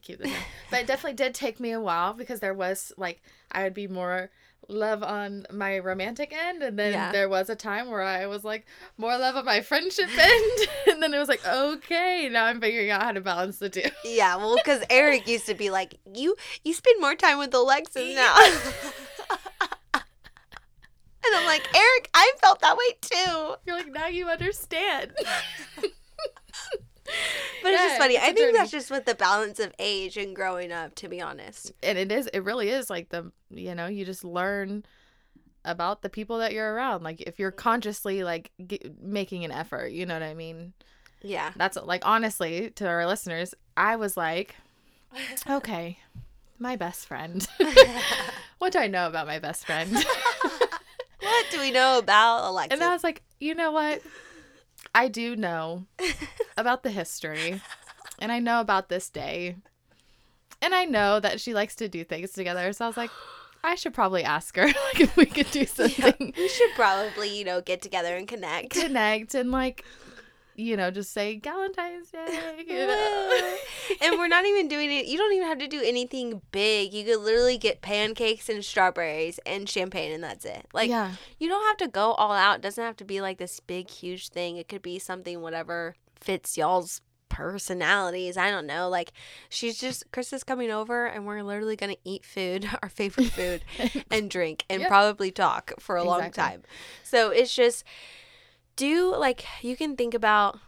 keep 0.02 0.20
this 0.20 0.28
in. 0.28 0.38
But 0.70 0.82
it 0.82 0.88
definitely 0.88 1.16
did 1.16 1.34
take 1.34 1.60
me 1.60 1.72
a 1.72 1.80
while 1.80 2.14
because 2.14 2.40
there 2.40 2.54
was 2.54 2.94
like 2.98 3.22
I 3.52 3.64
would 3.64 3.74
be 3.74 3.88
more 3.88 4.30
love 4.72 5.04
on 5.04 5.46
my 5.52 5.78
romantic 5.80 6.34
end 6.34 6.64
and 6.64 6.80
then 6.80 6.94
Yeah. 6.94 7.12
there 7.12 7.28
was 7.30 7.50
a 7.50 7.56
time 7.56 7.90
where 7.90 8.02
I 8.02 8.26
was 8.28 8.44
like 8.44 8.66
more 8.98 9.18
love 9.18 9.36
on 9.36 9.46
my 9.46 9.62
friendship 9.62 10.10
end 10.18 10.68
and 10.88 11.04
then 11.04 11.14
it 11.14 11.20
was 11.20 11.28
like 11.28 11.46
okay 11.46 12.30
now 12.32 12.46
I'm 12.46 12.62
figuring 12.62 12.90
out 12.90 13.04
how 13.04 13.12
to 13.12 13.22
balance 13.22 13.60
the 13.60 13.70
two. 13.70 13.90
Yeah, 14.06 14.38
well, 14.38 14.56
because 14.56 14.84
Eric 14.90 15.28
used 15.28 15.46
to 15.48 15.54
be 15.56 15.70
like, 15.70 16.00
you 16.14 16.36
you 16.64 16.74
spend 16.74 17.00
more 17.02 17.16
time 17.16 17.38
with 17.38 17.54
Alexis 17.54 18.16
now. 18.16 18.36
and 19.94 20.04
I'm 21.36 21.46
like, 21.46 21.68
Eric, 21.76 22.10
I 22.14 22.32
felt 22.42 22.62
that 22.62 22.78
way 22.78 22.98
too. 23.02 23.56
You're 23.66 23.76
like 23.78 23.92
now 23.92 24.08
you 24.08 24.28
understand. 24.30 25.12
But 27.64 27.74
it's 27.74 27.84
just 27.84 27.98
funny. 28.00 28.16
it's 28.16 28.24
I 28.24 28.32
think 28.34 28.56
that's 28.56 28.72
just 28.72 28.90
with 28.90 29.06
the 29.06 29.14
balance 29.14 29.60
of 29.60 29.72
age 29.78 30.18
and 30.18 30.36
growing 30.36 30.72
up, 30.72 30.96
to 30.96 31.08
be 31.08 31.22
honest. 31.22 31.72
and 31.84 31.96
it 31.98 32.12
is 32.12 32.26
it 32.28 32.40
really 32.44 32.70
is 32.70 32.90
like 32.90 33.10
the 33.10 33.32
you 33.52 33.76
know 33.76 33.86
you 33.88 34.04
just 34.06 34.24
learn 34.24 34.84
about 35.64 36.02
the 36.02 36.10
people 36.10 36.40
that 36.40 36.54
you're 36.54 36.74
around 36.74 37.04
like 37.04 37.22
if 37.22 37.38
you're 37.38 37.52
consciously 37.52 38.24
like 38.24 38.50
g- 38.66 38.82
making 39.00 39.46
an 39.46 39.52
effort 39.52 39.92
you 39.92 40.08
know 40.08 40.16
what 40.16 40.24
i 40.24 40.34
mean 40.34 40.74
Yeah. 41.22 41.52
that's 41.56 41.78
like 41.78 42.02
honestly 42.04 42.72
to 42.72 42.88
our 42.88 43.06
listeners 43.06 43.54
i 43.78 43.96
was 43.96 44.18
like 44.18 44.56
okay 45.48 46.00
my 46.58 46.76
best 46.78 47.06
friend 47.06 47.48
what 48.58 48.74
do 48.74 48.80
i 48.80 48.88
know 48.88 49.06
about 49.06 49.28
my 49.28 49.38
best 49.38 49.68
friend 49.68 49.94
what 51.20 51.46
do 51.52 51.60
we 51.60 51.70
know 51.70 52.00
about 52.00 52.46
Alexis? 52.50 52.80
and 52.80 52.84
i 52.84 52.92
was 52.92 53.04
like 53.04 53.22
you 53.40 53.54
know 53.54 53.72
what 53.72 54.02
i 54.94 55.08
do 55.08 55.36
know 55.36 55.86
about 56.58 56.84
the 56.84 56.92
history 56.92 57.62
and 58.20 58.32
i 58.32 58.40
know 58.40 58.60
about 58.60 58.90
this 58.90 59.10
day 59.10 59.56
and 60.62 60.74
i 60.74 60.86
know 60.86 61.20
that 61.20 61.40
she 61.40 61.54
likes 61.54 61.76
to 61.76 61.88
do 61.88 62.04
things 62.04 62.32
together 62.32 62.72
so 62.74 62.86
i 62.86 62.88
was 62.88 62.98
like 62.98 63.12
i 63.64 63.76
should 63.76 63.94
probably 63.94 64.24
ask 64.24 64.56
her 64.56 64.66
like 64.66 65.00
if 65.00 65.16
we 65.16 65.26
could 65.26 65.50
do 65.52 65.66
something 65.66 66.34
we 66.38 66.48
should 66.48 66.72
probably, 66.76 67.38
you 67.38 67.46
know, 67.46 67.62
get 67.62 67.82
together 67.82 68.16
and 68.16 68.28
connect. 68.28 68.72
connect 68.72 69.36
and 69.36 69.52
like 69.52 69.84
you 70.56 70.76
know 70.78 70.92
just 70.92 71.12
say 71.12 71.40
Valentine's 71.40 72.12
Day. 72.12 72.64
You 72.68 72.88
know? 72.88 73.58
and 74.02 74.18
we're 74.18 74.28
not 74.28 74.46
even 74.46 74.68
doing 74.68 74.92
it. 74.92 75.06
You 75.06 75.18
don't 75.18 75.34
even 75.34 75.48
have 75.48 75.60
to 75.60 75.68
do 75.68 75.82
anything 75.84 76.42
big. 76.52 76.94
You 76.94 77.04
could 77.06 77.20
literally 77.22 77.58
get 77.58 77.82
pancakes 77.82 78.50
and 78.50 78.64
strawberries 78.64 79.40
and 79.46 79.68
champagne, 79.70 80.12
and 80.12 80.24
that's 80.24 80.46
it. 80.46 80.66
Like, 80.74 80.90
yeah, 80.90 81.14
you 81.40 81.48
don't 81.50 81.66
have 81.66 81.78
to 81.78 81.88
go 81.88 82.14
all 82.14 82.34
out. 82.34 82.58
It 82.58 82.62
doesn't 82.62 82.84
have 82.84 82.98
to 82.98 83.06
be 83.06 83.22
like 83.22 83.38
this 83.38 83.60
big, 83.60 83.90
huge 83.90 84.30
thing. 84.30 84.58
It 84.58 84.68
could 84.68 84.82
be 84.82 85.00
something 85.00 85.42
whatever 85.42 85.96
fits 86.20 86.58
y'all's 86.58 87.02
personalities. 87.30 88.38
I 88.38 88.52
don't 88.52 88.68
know. 88.68 88.90
Like, 88.90 89.12
she's 89.50 89.80
just, 89.80 90.04
Chris 90.12 90.34
is 90.34 90.44
coming 90.44 90.70
over, 90.70 91.06
and 91.06 91.26
we're 91.26 91.42
literally 91.44 91.76
going 91.76 91.94
to 91.94 92.00
eat 92.04 92.26
food, 92.26 92.68
our 92.84 92.90
favorite 92.90 93.28
food, 93.32 93.64
and 94.12 94.30
drink, 94.30 94.66
and 94.70 94.82
Yep. 94.82 94.90
probably 94.90 95.32
talk 95.32 95.74
for 95.80 95.96
a 95.96 96.04
long 96.04 96.32
time. 96.32 96.64
So 97.04 97.30
it's 97.30 97.56
just, 97.56 97.84
do 98.76 99.16
like, 99.16 99.46
you 99.62 99.76
can 99.76 99.96
think 99.96 100.14
about, 100.14 100.60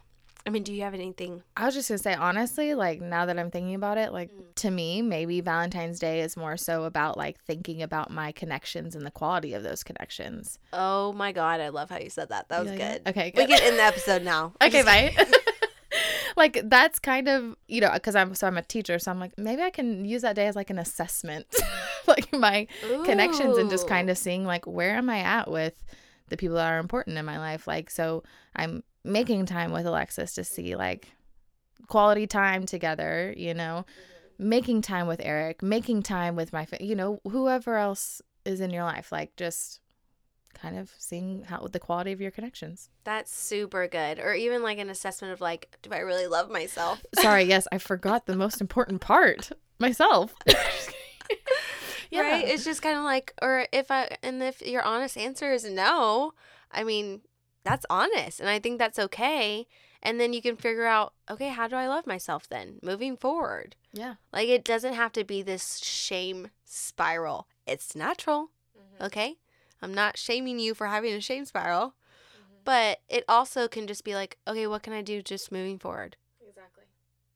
I 0.45 0.49
mean, 0.49 0.63
do 0.63 0.73
you 0.73 0.81
have 0.83 0.93
anything? 0.93 1.41
I 1.55 1.65
was 1.65 1.73
just 1.73 1.87
gonna 1.87 1.97
say 1.99 2.13
honestly, 2.13 2.73
like 2.75 2.99
now 3.01 3.25
that 3.25 3.39
I'm 3.39 3.49
thinking 3.49 3.75
about 3.75 3.97
it, 3.97 4.11
like 4.11 4.29
Mm. 4.31 4.55
to 4.55 4.71
me, 4.71 5.01
maybe 5.01 5.39
Valentine's 5.41 5.99
Day 5.99 6.19
is 6.21 6.35
more 6.35 6.57
so 6.57 6.83
about 6.83 7.17
like 7.17 7.39
thinking 7.39 7.81
about 7.81 8.11
my 8.11 8.31
connections 8.33 8.95
and 8.95 9.05
the 9.05 9.11
quality 9.11 9.53
of 9.53 9.63
those 9.63 9.83
connections. 9.83 10.59
Oh 10.73 11.13
my 11.13 11.31
God, 11.31 11.61
I 11.61 11.69
love 11.69 11.89
how 11.89 11.97
you 11.97 12.09
said 12.09 12.29
that. 12.29 12.49
That 12.49 12.63
was 12.63 12.71
good. 12.71 13.01
Okay, 13.07 13.31
We 13.35 13.45
good. 13.45 13.49
can 13.57 13.61
end 13.63 13.79
the 13.79 13.83
episode 13.83 14.23
now. 14.23 14.53
Okay, 14.61 14.83
bye. 14.83 15.15
like 16.35 16.59
that's 16.69 16.97
kind 16.99 17.27
of 17.27 17.55
you 17.67 17.79
know 17.79 17.91
because 17.93 18.15
I'm 18.15 18.33
so 18.35 18.47
I'm 18.47 18.57
a 18.57 18.63
teacher, 18.63 18.97
so 18.99 19.11
I'm 19.11 19.19
like 19.19 19.37
maybe 19.37 19.61
I 19.61 19.69
can 19.69 20.03
use 20.05 20.23
that 20.23 20.35
day 20.35 20.47
as 20.47 20.55
like 20.55 20.69
an 20.69 20.79
assessment, 20.79 21.45
like 22.07 22.33
my 22.33 22.67
connections 23.05 23.57
and 23.57 23.69
just 23.69 23.87
kind 23.87 24.09
of 24.09 24.17
seeing 24.17 24.43
like 24.43 24.65
where 24.65 24.95
am 24.95 25.09
I 25.09 25.19
at 25.19 25.49
with 25.49 25.73
the 26.33 26.37
people 26.37 26.55
that 26.55 26.71
are 26.71 26.79
important 26.79 27.17
in 27.17 27.25
my 27.25 27.37
life. 27.37 27.67
Like 27.67 27.89
so 27.89 28.23
I'm 28.55 28.83
making 29.03 29.45
time 29.45 29.71
with 29.71 29.85
Alexis 29.85 30.33
to 30.33 30.43
see 30.43 30.75
like 30.75 31.11
quality 31.87 32.25
time 32.25 32.65
together, 32.65 33.33
you 33.37 33.53
know, 33.53 33.85
making 34.39 34.81
time 34.81 35.05
with 35.07 35.21
Eric, 35.23 35.61
making 35.61 36.01
time 36.01 36.35
with 36.35 36.51
my 36.51 36.67
you 36.79 36.95
know 36.95 37.19
whoever 37.23 37.77
else 37.77 38.21
is 38.45 38.59
in 38.59 38.71
your 38.71 38.83
life, 38.83 39.11
like 39.11 39.35
just 39.35 39.79
kind 40.53 40.77
of 40.77 40.91
seeing 40.97 41.43
how 41.43 41.67
the 41.67 41.79
quality 41.79 42.11
of 42.11 42.21
your 42.21 42.31
connections. 42.31 42.89
That's 43.03 43.35
super 43.35 43.87
good. 43.87 44.19
Or 44.19 44.33
even 44.33 44.63
like 44.63 44.77
an 44.77 44.89
assessment 44.89 45.33
of 45.33 45.41
like, 45.41 45.77
do 45.81 45.89
I 45.91 45.99
really 45.99 46.27
love 46.27 46.49
myself? 46.49 47.03
Sorry, 47.19 47.43
yes, 47.45 47.67
I 47.71 47.77
forgot 47.77 48.25
the 48.25 48.35
most 48.35 48.61
important 48.61 49.01
part 49.01 49.51
myself. 49.79 50.33
Right? 52.21 52.47
It's 52.47 52.63
just 52.63 52.81
kind 52.81 52.97
of 52.97 53.03
like, 53.03 53.33
or 53.41 53.67
if 53.71 53.91
I, 53.91 54.17
and 54.21 54.41
if 54.41 54.61
your 54.61 54.81
honest 54.81 55.17
answer 55.17 55.51
is 55.51 55.65
no, 55.65 56.33
I 56.71 56.83
mean, 56.83 57.21
that's 57.63 57.85
honest. 57.89 58.39
And 58.39 58.49
I 58.49 58.59
think 58.59 58.79
that's 58.79 58.99
okay. 58.99 59.67
And 60.01 60.19
then 60.19 60.33
you 60.33 60.41
can 60.41 60.57
figure 60.57 60.85
out, 60.85 61.13
okay, 61.29 61.49
how 61.49 61.67
do 61.67 61.75
I 61.75 61.87
love 61.87 62.05
myself 62.05 62.47
then 62.49 62.79
moving 62.83 63.15
forward? 63.15 63.75
Yeah. 63.93 64.15
Like, 64.33 64.49
it 64.49 64.65
doesn't 64.65 64.95
have 64.95 65.13
to 65.13 65.23
be 65.23 65.41
this 65.41 65.77
shame 65.77 66.49
spiral. 66.65 67.47
It's 67.65 67.95
natural. 67.95 68.49
Mm-hmm. 68.77 69.05
Okay. 69.05 69.37
I'm 69.81 69.93
not 69.93 70.17
shaming 70.17 70.59
you 70.59 70.73
for 70.73 70.87
having 70.87 71.13
a 71.13 71.21
shame 71.21 71.45
spiral, 71.45 71.87
mm-hmm. 71.89 72.55
but 72.63 73.01
it 73.09 73.23
also 73.27 73.67
can 73.67 73.87
just 73.87 74.03
be 74.03 74.15
like, 74.15 74.37
okay, 74.47 74.67
what 74.67 74.83
can 74.83 74.93
I 74.93 75.01
do 75.01 75.21
just 75.21 75.51
moving 75.51 75.79
forward? 75.79 76.17
Exactly. 76.45 76.83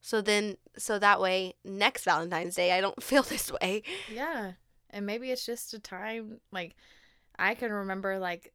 So 0.00 0.20
then, 0.20 0.56
so 0.76 0.98
that 0.98 1.20
way, 1.20 1.54
next 1.64 2.04
Valentine's 2.04 2.54
Day, 2.54 2.72
I 2.72 2.80
don't 2.80 3.02
feel 3.02 3.22
this 3.22 3.52
way. 3.52 3.82
Yeah. 4.12 4.52
And 4.90 5.06
maybe 5.06 5.30
it's 5.30 5.44
just 5.46 5.74
a 5.74 5.78
time 5.78 6.40
like 6.52 6.74
I 7.38 7.54
can 7.54 7.72
remember 7.72 8.18
like 8.18 8.52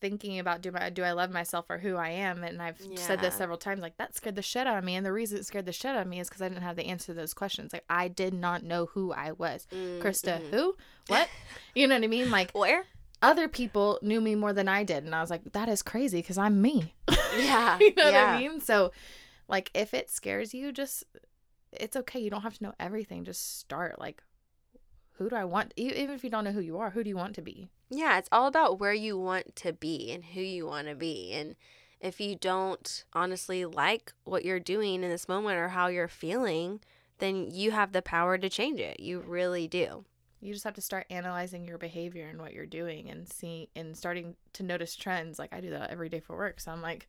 thinking 0.00 0.38
about 0.38 0.60
do 0.60 0.70
I 0.74 0.90
do 0.90 1.02
I 1.02 1.10
love 1.12 1.30
myself 1.32 1.66
or 1.68 1.78
who 1.78 1.96
I 1.96 2.10
am? 2.10 2.44
And 2.44 2.62
I've 2.62 2.80
said 2.94 3.20
this 3.20 3.34
several 3.34 3.58
times 3.58 3.80
like 3.80 3.96
that 3.96 4.14
scared 4.14 4.36
the 4.36 4.42
shit 4.42 4.66
out 4.66 4.78
of 4.78 4.84
me. 4.84 4.94
And 4.94 5.04
the 5.04 5.12
reason 5.12 5.38
it 5.38 5.46
scared 5.46 5.66
the 5.66 5.72
shit 5.72 5.90
out 5.96 6.02
of 6.02 6.06
me 6.06 6.20
is 6.20 6.30
cuz 6.30 6.40
I 6.40 6.48
didn't 6.48 6.62
have 6.62 6.76
the 6.76 6.86
answer 6.86 7.06
to 7.06 7.14
those 7.14 7.34
questions. 7.34 7.72
Like 7.72 7.84
I 7.90 8.06
did 8.08 8.32
not 8.34 8.62
know 8.62 8.86
who 8.86 9.12
I 9.12 9.32
was. 9.32 9.66
Krista 9.72 10.40
Mhm. 10.40 10.50
who? 10.50 10.76
What? 11.08 11.28
You 11.74 11.86
know 11.88 11.96
what 11.96 12.04
I 12.04 12.08
mean? 12.08 12.30
Like 12.30 12.52
Where? 12.52 12.84
other 13.20 13.48
people 13.48 13.98
knew 14.00 14.20
me 14.20 14.36
more 14.36 14.52
than 14.52 14.68
I 14.68 14.84
did. 14.84 15.02
And 15.04 15.14
I 15.14 15.20
was 15.20 15.30
like 15.30 15.52
that 15.52 15.68
is 15.68 15.82
crazy 15.82 16.22
cuz 16.22 16.38
I'm 16.38 16.62
me. 16.62 16.94
Yeah. 17.36 17.78
you 17.80 17.92
know 17.96 18.08
yeah. 18.10 18.26
what 18.32 18.36
I 18.36 18.38
mean? 18.38 18.60
So 18.60 18.92
like 19.48 19.70
if 19.74 19.92
it 19.94 20.08
scares 20.10 20.54
you 20.54 20.70
just 20.72 21.02
it's 21.72 21.96
okay. 21.96 22.20
You 22.20 22.30
don't 22.30 22.42
have 22.42 22.56
to 22.58 22.62
know 22.62 22.74
everything. 22.78 23.24
Just 23.24 23.58
start 23.58 23.98
like 24.00 24.22
who 25.18 25.28
do 25.28 25.36
I 25.36 25.44
want 25.44 25.74
even 25.76 26.14
if 26.14 26.24
you 26.24 26.30
don't 26.30 26.44
know 26.44 26.52
who 26.52 26.60
you 26.60 26.78
are 26.78 26.90
who 26.90 27.02
do 27.02 27.10
you 27.10 27.16
want 27.16 27.34
to 27.34 27.42
be 27.42 27.68
Yeah, 27.90 28.18
it's 28.18 28.28
all 28.30 28.46
about 28.46 28.78
where 28.78 28.92
you 28.92 29.18
want 29.18 29.56
to 29.56 29.72
be 29.72 30.12
and 30.12 30.24
who 30.24 30.40
you 30.40 30.66
want 30.66 30.88
to 30.88 30.94
be. 30.94 31.32
And 31.32 31.56
if 32.00 32.20
you 32.20 32.36
don't 32.36 33.04
honestly 33.12 33.64
like 33.64 34.12
what 34.24 34.44
you're 34.44 34.60
doing 34.60 35.02
in 35.02 35.10
this 35.10 35.28
moment 35.28 35.58
or 35.58 35.68
how 35.68 35.88
you're 35.88 36.08
feeling, 36.08 36.80
then 37.18 37.48
you 37.50 37.70
have 37.70 37.92
the 37.92 38.02
power 38.02 38.38
to 38.38 38.48
change 38.48 38.78
it. 38.78 39.00
You 39.00 39.20
really 39.20 39.66
do. 39.66 40.04
You 40.40 40.52
just 40.52 40.64
have 40.64 40.74
to 40.74 40.80
start 40.80 41.06
analyzing 41.10 41.64
your 41.64 41.78
behavior 41.78 42.28
and 42.28 42.40
what 42.40 42.52
you're 42.52 42.66
doing 42.66 43.10
and 43.10 43.28
see 43.28 43.68
and 43.74 43.96
starting 43.96 44.36
to 44.52 44.62
notice 44.62 44.94
trends. 44.94 45.38
Like 45.38 45.52
I 45.52 45.60
do 45.60 45.70
that 45.70 45.90
every 45.90 46.08
day 46.08 46.20
for 46.20 46.36
work. 46.36 46.60
So 46.60 46.70
I'm 46.70 46.82
like, 46.82 47.08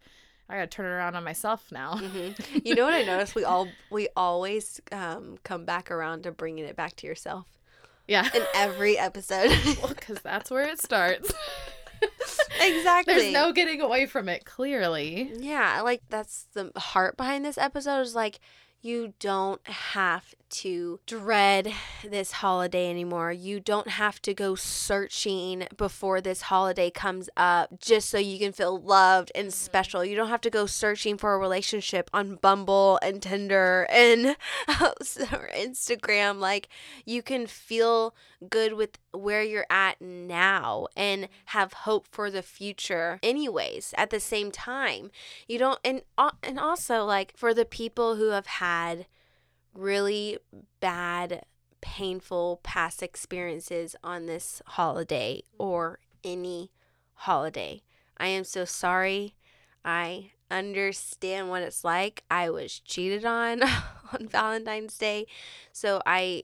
I 0.50 0.56
gotta 0.56 0.68
turn 0.68 0.88
it 0.88 0.90
around 0.90 1.16
on 1.16 1.24
myself 1.24 1.72
now. 1.72 1.96
Mm-hmm. 1.96 2.60
You 2.66 2.74
know 2.74 2.86
what 2.86 2.96
I 2.96 3.04
noticed? 3.04 3.36
We 3.36 3.44
all 3.44 3.68
we 3.92 4.08
always 4.16 4.82
um, 4.92 5.38
come 5.44 5.66
back 5.66 5.92
around 5.92 6.24
to 6.24 6.32
bringing 6.32 6.66
it 6.66 6.76
back 6.76 6.96
to 6.98 7.08
yourself. 7.08 7.46
Yeah. 8.10 8.28
In 8.34 8.42
every 8.56 8.98
episode. 8.98 9.52
well, 9.82 9.90
because 9.90 10.20
that's 10.22 10.50
where 10.50 10.68
it 10.68 10.82
starts. 10.82 11.32
exactly. 12.62 13.14
There's 13.14 13.34
no 13.34 13.54
getting 13.54 13.82
away 13.82 14.08
from 14.08 14.28
it. 14.28 14.46
Clearly. 14.46 15.32
Yeah, 15.38 15.82
like 15.82 16.02
that's 16.10 16.48
the 16.54 16.72
heart 16.76 17.18
behind 17.18 17.46
this 17.46 17.58
episode 17.58 18.02
is 18.02 18.16
like 18.16 18.40
you 18.82 19.14
don't 19.20 19.66
have 19.68 20.34
to 20.50 21.00
dread 21.06 21.74
this 22.04 22.34
holiday 22.34 22.90
anymore. 22.90 23.32
You 23.32 23.60
don't 23.60 23.90
have 23.90 24.22
to 24.24 24.34
go 24.34 24.56
searching 24.56 25.68
before 25.78 26.22
this 26.22 26.44
holiday 26.44 26.90
comes 26.90 27.30
up 27.38 27.80
just 27.80 28.10
so 28.10 28.18
you 28.18 28.40
can 28.40 28.52
feel 28.52 28.80
loved 28.80 29.32
and 29.36 29.48
mm-hmm. 29.48 29.54
special. 29.54 30.04
You 30.04 30.16
don't 30.16 30.30
have 30.30 30.42
to 30.42 30.50
go 30.50 30.66
searching 30.66 31.18
for 31.18 31.34
a 31.34 31.38
relationship 31.38 32.10
on 32.14 32.36
Bumble 32.36 33.00
and 33.02 33.22
Tinder 33.22 33.88
and 33.90 34.36
Instagram. 34.68 36.40
Like, 36.40 36.70
you 37.06 37.22
can 37.22 37.48
feel 37.48 38.16
good 38.50 38.74
with 38.74 38.98
where 39.12 39.44
you're 39.44 39.66
at 39.70 40.00
now 40.02 40.88
and 40.96 41.28
have 41.46 41.74
hope 41.74 42.08
for 42.10 42.32
the 42.32 42.42
future 42.42 43.20
anyways 43.22 43.94
at 43.98 44.12
the 44.12 44.20
same 44.20 44.50
time 44.50 45.12
you 45.48 45.60
don't 45.60 45.80
and 45.84 46.02
uh, 46.18 46.32
and 46.42 46.58
also 46.58 47.04
like 47.04 47.36
for 47.36 47.54
the 47.54 47.66
people 47.66 48.16
who 48.16 48.30
have 48.30 48.46
had 48.46 49.06
really 49.74 50.38
bad, 50.80 51.44
painful 51.82 52.60
past 52.64 53.02
experiences 53.02 53.96
on 54.04 54.26
this 54.26 54.62
holiday 54.66 55.44
or 55.58 56.00
any 56.24 56.72
holiday. 57.14 57.82
I 58.18 58.28
am 58.28 58.44
so 58.44 58.66
sorry. 58.66 59.36
I 59.84 60.32
understand 60.52 61.50
what 61.50 61.64
it's 61.64 61.84
like. 61.84 62.24
I 62.30 62.50
was 62.50 62.80
cheated 62.80 63.26
on 63.26 63.64
on 64.14 64.28
Valentine's 64.28 64.98
Day. 64.98 65.28
So 65.72 66.02
I 66.06 66.44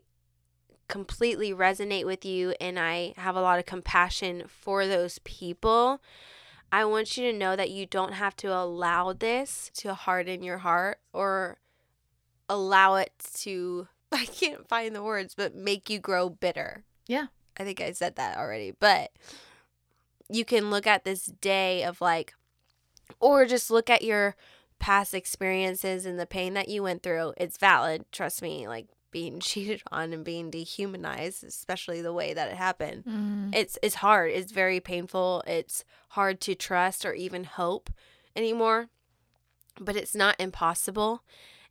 completely 0.88 1.52
resonate 1.52 2.06
with 2.06 2.24
you 2.24 2.54
and 2.62 2.80
I 2.80 3.14
have 3.18 3.36
a 3.36 3.42
lot 3.42 3.60
of 3.60 3.66
compassion 3.66 4.44
for 4.48 4.86
those 4.86 5.20
people. 5.20 6.02
I 6.72 6.86
want 6.86 7.18
you 7.18 7.32
to 7.32 7.38
know 7.38 7.56
that 7.56 7.72
you 7.72 7.86
don't 7.86 8.14
have 8.14 8.36
to 8.38 8.48
allow 8.54 9.14
this 9.14 9.72
to 9.76 9.94
harden 9.94 10.44
your 10.44 10.60
heart 10.60 11.00
or 11.14 11.58
allow 12.50 12.96
it 12.96 13.12
to 13.42 13.88
I 14.12 14.26
can't 14.26 14.68
find 14.68 14.96
the 14.96 15.04
words, 15.04 15.36
but 15.36 15.56
make 15.56 15.90
you 15.90 16.00
grow 16.00 16.30
bitter. 16.30 16.84
Yeah. 17.08 17.28
I 17.58 17.64
think 17.64 17.82
I 17.82 17.92
said 17.92 18.16
that 18.16 18.38
already, 18.38 18.74
but 18.80 19.12
you 20.30 20.46
can 20.46 20.70
look 20.70 20.88
at 20.88 21.04
this 21.04 21.26
day 21.26 21.84
of 21.84 22.02
like 22.02 22.34
or 23.20 23.46
just 23.46 23.70
look 23.70 23.90
at 23.90 24.02
your 24.02 24.36
past 24.80 25.14
experiences 25.14 26.06
and 26.06 26.20
the 26.20 26.26
pain 26.26 26.54
that 26.54 26.70
you 26.70 26.84
went 26.84 27.04
through. 27.04 27.34
It's 27.38 27.58
valid, 27.58 28.06
trust 28.12 28.42
me, 28.42 28.68
like 28.68 28.88
being 29.12 29.40
cheated 29.42 29.82
on 29.92 30.14
and 30.14 30.24
being 30.24 30.50
dehumanized, 30.50 31.44
especially 31.44 32.02
the 32.02 32.14
way 32.14 32.34
that 32.34 32.50
it 32.50 32.58
happened. 32.58 33.06
Mm-hmm. 33.06 33.50
It's 33.54 33.78
it's 33.82 33.96
hard. 33.96 34.32
It's 34.32 34.52
very 34.52 34.80
painful. 34.80 35.44
It's 35.48 35.84
hard 36.10 36.42
to 36.42 36.56
trust 36.56 37.06
or 37.06 37.14
even 37.14 37.44
hope 37.44 37.90
anymore. 38.36 38.88
But 39.80 39.98
it's 39.98 40.16
not 40.16 40.36
impossible 40.40 41.22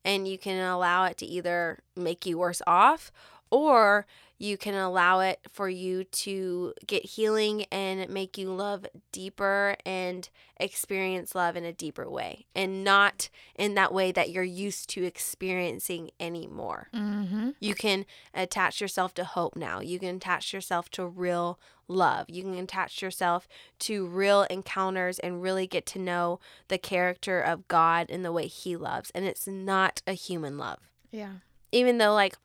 and 0.04 0.28
you 0.28 0.38
can 0.38 0.58
allow 0.62 1.04
it 1.04 1.16
to 1.18 1.26
either 1.26 1.78
make 1.96 2.26
you 2.26 2.38
worse 2.38 2.62
off 2.66 3.10
or 3.54 4.04
you 4.36 4.56
can 4.56 4.74
allow 4.74 5.20
it 5.20 5.38
for 5.48 5.68
you 5.68 6.02
to 6.02 6.74
get 6.88 7.04
healing 7.04 7.66
and 7.70 8.10
make 8.10 8.36
you 8.36 8.52
love 8.52 8.84
deeper 9.12 9.76
and 9.86 10.28
experience 10.58 11.36
love 11.36 11.54
in 11.56 11.64
a 11.64 11.72
deeper 11.72 12.10
way 12.10 12.44
and 12.52 12.82
not 12.82 13.28
in 13.54 13.74
that 13.74 13.94
way 13.94 14.10
that 14.10 14.30
you're 14.30 14.42
used 14.42 14.90
to 14.90 15.04
experiencing 15.04 16.10
anymore. 16.18 16.88
Mm-hmm. 16.92 17.50
You 17.60 17.76
can 17.76 18.06
attach 18.34 18.80
yourself 18.80 19.14
to 19.14 19.24
hope 19.24 19.54
now. 19.54 19.78
You 19.78 20.00
can 20.00 20.16
attach 20.16 20.52
yourself 20.52 20.90
to 20.90 21.06
real 21.06 21.60
love. 21.86 22.26
You 22.28 22.42
can 22.42 22.54
attach 22.54 23.02
yourself 23.02 23.46
to 23.80 24.04
real 24.04 24.42
encounters 24.50 25.20
and 25.20 25.42
really 25.42 25.68
get 25.68 25.86
to 25.86 26.00
know 26.00 26.40
the 26.66 26.78
character 26.78 27.40
of 27.40 27.68
God 27.68 28.10
and 28.10 28.24
the 28.24 28.32
way 28.32 28.48
He 28.48 28.74
loves. 28.74 29.12
And 29.14 29.24
it's 29.24 29.46
not 29.46 30.02
a 30.08 30.14
human 30.14 30.58
love. 30.58 30.80
Yeah. 31.12 31.34
Even 31.70 31.98
though, 31.98 32.14
like, 32.14 32.36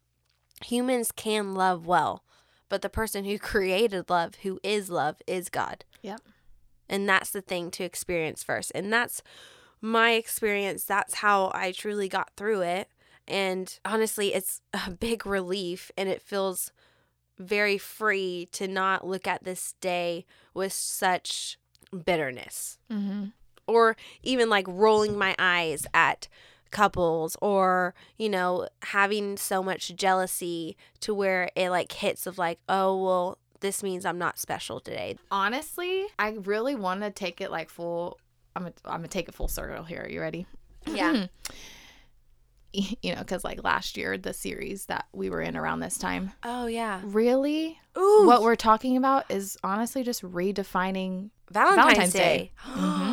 humans 0.63 1.11
can 1.11 1.53
love 1.53 1.85
well, 1.85 2.23
but 2.69 2.81
the 2.81 2.89
person 2.89 3.25
who 3.25 3.37
created 3.51 4.09
love, 4.09 4.35
who 4.43 4.59
is 4.63 4.89
love, 4.89 5.21
is 5.27 5.49
God. 5.49 5.85
Yep. 6.01 6.21
And 6.87 7.07
that's 7.07 7.29
the 7.29 7.41
thing 7.41 7.69
to 7.71 7.83
experience 7.83 8.41
first. 8.43 8.71
And 8.73 8.91
that's 8.91 9.21
my 9.81 10.11
experience. 10.11 10.83
That's 10.83 11.15
how 11.15 11.51
I 11.53 11.71
truly 11.71 12.09
got 12.09 12.31
through 12.35 12.61
it. 12.61 12.89
And 13.27 13.77
honestly, 13.85 14.33
it's 14.33 14.61
a 14.87 14.91
big 14.91 15.25
relief 15.25 15.91
and 15.97 16.09
it 16.09 16.21
feels 16.21 16.71
very 17.37 17.77
free 17.77 18.49
to 18.51 18.67
not 18.67 19.07
look 19.07 19.25
at 19.27 19.43
this 19.43 19.75
day 19.79 20.25
with 20.53 20.73
such 20.73 21.57
bitterness 22.05 22.77
Mm-hmm. 22.91 23.25
or 23.67 23.95
even 24.23 24.49
like 24.49 24.65
rolling 24.67 25.17
my 25.17 25.35
eyes 25.39 25.85
at 25.93 26.27
couples 26.71 27.35
or 27.41 27.93
you 28.17 28.29
know 28.29 28.67
having 28.83 29.37
so 29.37 29.61
much 29.63 29.95
jealousy 29.95 30.75
to 30.99 31.13
where 31.13 31.49
it 31.55 31.69
like 31.69 31.91
hits 31.91 32.27
of 32.27 32.37
like 32.37 32.59
oh 32.69 32.95
well 33.03 33.37
this 33.61 33.81
means 33.83 34.05
i'm 34.05 34.17
not 34.17 34.37
special 34.39 34.79
today 34.79 35.17
Honestly, 35.31 36.05
I 36.17 36.29
really 36.43 36.75
want 36.75 37.01
to 37.01 37.11
take 37.11 37.41
it 37.41 37.51
like 37.51 37.69
full. 37.69 38.17
I'm 38.55 38.63
gonna, 38.63 38.73
I'm 38.85 38.97
gonna 38.99 39.07
take 39.09 39.27
it 39.27 39.35
full 39.35 39.47
circle 39.47 39.83
here. 39.83 40.03
Are 40.03 40.09
you 40.09 40.21
ready? 40.21 40.45
yeah 40.87 41.25
You 42.71 43.15
know, 43.15 43.21
because 43.21 43.43
like 43.43 43.63
last 43.63 43.97
year, 43.97 44.15
the 44.15 44.31
series 44.31 44.85
that 44.85 45.07
we 45.11 45.31
were 45.31 45.41
in 45.41 45.57
around 45.57 45.79
this 45.79 45.97
time, 45.97 46.31
oh 46.43 46.67
yeah 46.67 47.01
really, 47.03 47.79
Ooh, 47.97 48.25
what 48.27 48.43
we're 48.43 48.55
talking 48.55 48.95
about 48.95 49.25
is 49.29 49.57
honestly 49.63 50.03
just 50.03 50.21
redefining. 50.21 51.31
valentine's, 51.51 51.77
Valentine's 51.87 52.13
day, 52.13 52.19
Day. 52.19 52.51
Mhm. 52.79 53.08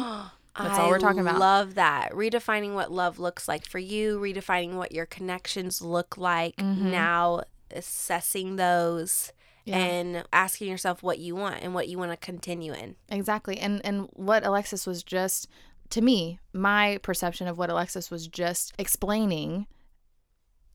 That's 0.59 0.79
all 0.79 0.89
we're 0.89 0.99
talking 0.99 1.21
about. 1.21 1.39
love 1.39 1.75
that 1.75 2.13
redefining 2.13 2.75
what 2.75 2.91
love 2.91 3.19
looks 3.19 3.47
like 3.49 3.67
for 3.67 3.79
you 3.79 4.19
redefining 4.19 4.75
what 4.75 4.93
your 4.93 5.07
connections 5.07 5.83
look 5.83 6.17
like 6.17 6.57
Mhm. 6.57 6.91
now 6.93 7.43
assessing 7.71 8.57
those 8.57 9.33
Yeah. 9.65 9.79
and 9.79 10.25
asking 10.33 10.69
yourself 10.71 11.03
what 11.03 11.19
you 11.19 11.35
want 11.37 11.63
and 11.63 11.75
what 11.75 11.89
you 11.89 11.99
want 11.99 12.13
to 12.13 12.17
continue 12.17 12.73
in 12.73 12.97
Exactly. 13.11 13.59
And 13.59 13.81
and 13.85 14.09
what 14.13 14.47
Alexis 14.47 14.87
was 14.87 15.03
just 15.03 15.49
to 15.91 16.01
me, 16.01 16.39
my 16.53 16.99
perception 17.03 17.47
of 17.49 17.59
what 17.59 17.71
Alexis 17.71 18.11
was 18.11 18.27
just 18.27 18.73
explaining 18.79 19.67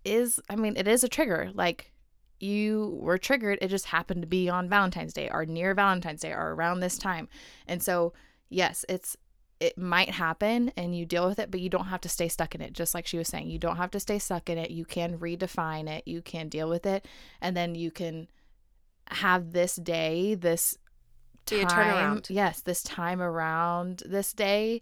is 0.03 0.39
I 0.49 0.55
mean, 0.55 0.75
it 0.77 0.87
is 0.87 1.03
a 1.03 1.09
trigger. 1.09 1.51
Like 1.53 1.91
you 2.39 2.97
were 3.01 3.17
triggered, 3.17 3.59
it 3.61 3.67
just 3.67 3.85
happened 3.87 4.21
to 4.21 4.27
be 4.27 4.49
on 4.49 4.67
Valentine's 4.67 5.13
Day 5.13 5.29
or 5.31 5.45
near 5.45 5.73
Valentine's 5.75 6.21
Day 6.21 6.31
or 6.33 6.53
around 6.53 6.79
this 6.79 6.97
time. 6.97 7.29
And 7.67 7.83
so, 7.83 8.13
yes, 8.49 8.83
it's 8.89 9.15
it 9.61 9.77
might 9.77 10.09
happen 10.09 10.71
and 10.75 10.97
you 10.97 11.05
deal 11.05 11.27
with 11.27 11.37
it, 11.37 11.51
but 11.51 11.59
you 11.59 11.69
don't 11.69 11.85
have 11.85 12.01
to 12.01 12.09
stay 12.09 12.27
stuck 12.27 12.55
in 12.55 12.61
it. 12.61 12.73
Just 12.73 12.95
like 12.95 13.05
she 13.05 13.19
was 13.19 13.27
saying, 13.27 13.47
you 13.47 13.59
don't 13.59 13.77
have 13.77 13.91
to 13.91 13.99
stay 13.99 14.17
stuck 14.17 14.49
in 14.49 14.57
it. 14.57 14.71
You 14.71 14.85
can 14.85 15.19
redefine 15.19 15.87
it, 15.87 16.07
you 16.07 16.23
can 16.23 16.49
deal 16.49 16.67
with 16.67 16.87
it, 16.87 17.05
and 17.39 17.55
then 17.55 17.75
you 17.75 17.91
can 17.91 18.27
have 19.11 19.51
this 19.51 19.75
day, 19.75 20.33
this 20.33 20.79
time-. 21.45 22.21
Yes, 22.27 22.61
this 22.61 22.81
time 22.81 23.21
around 23.21 24.01
this 24.03 24.33
day 24.33 24.81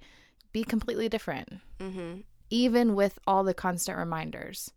be 0.53 0.63
completely 0.63 1.09
different, 1.09 1.57
mm-hmm. 1.77 2.21
even 2.49 2.95
with 2.95 3.19
all 3.27 3.43
the 3.43 3.53
constant 3.53 3.97
reminders. 3.97 4.71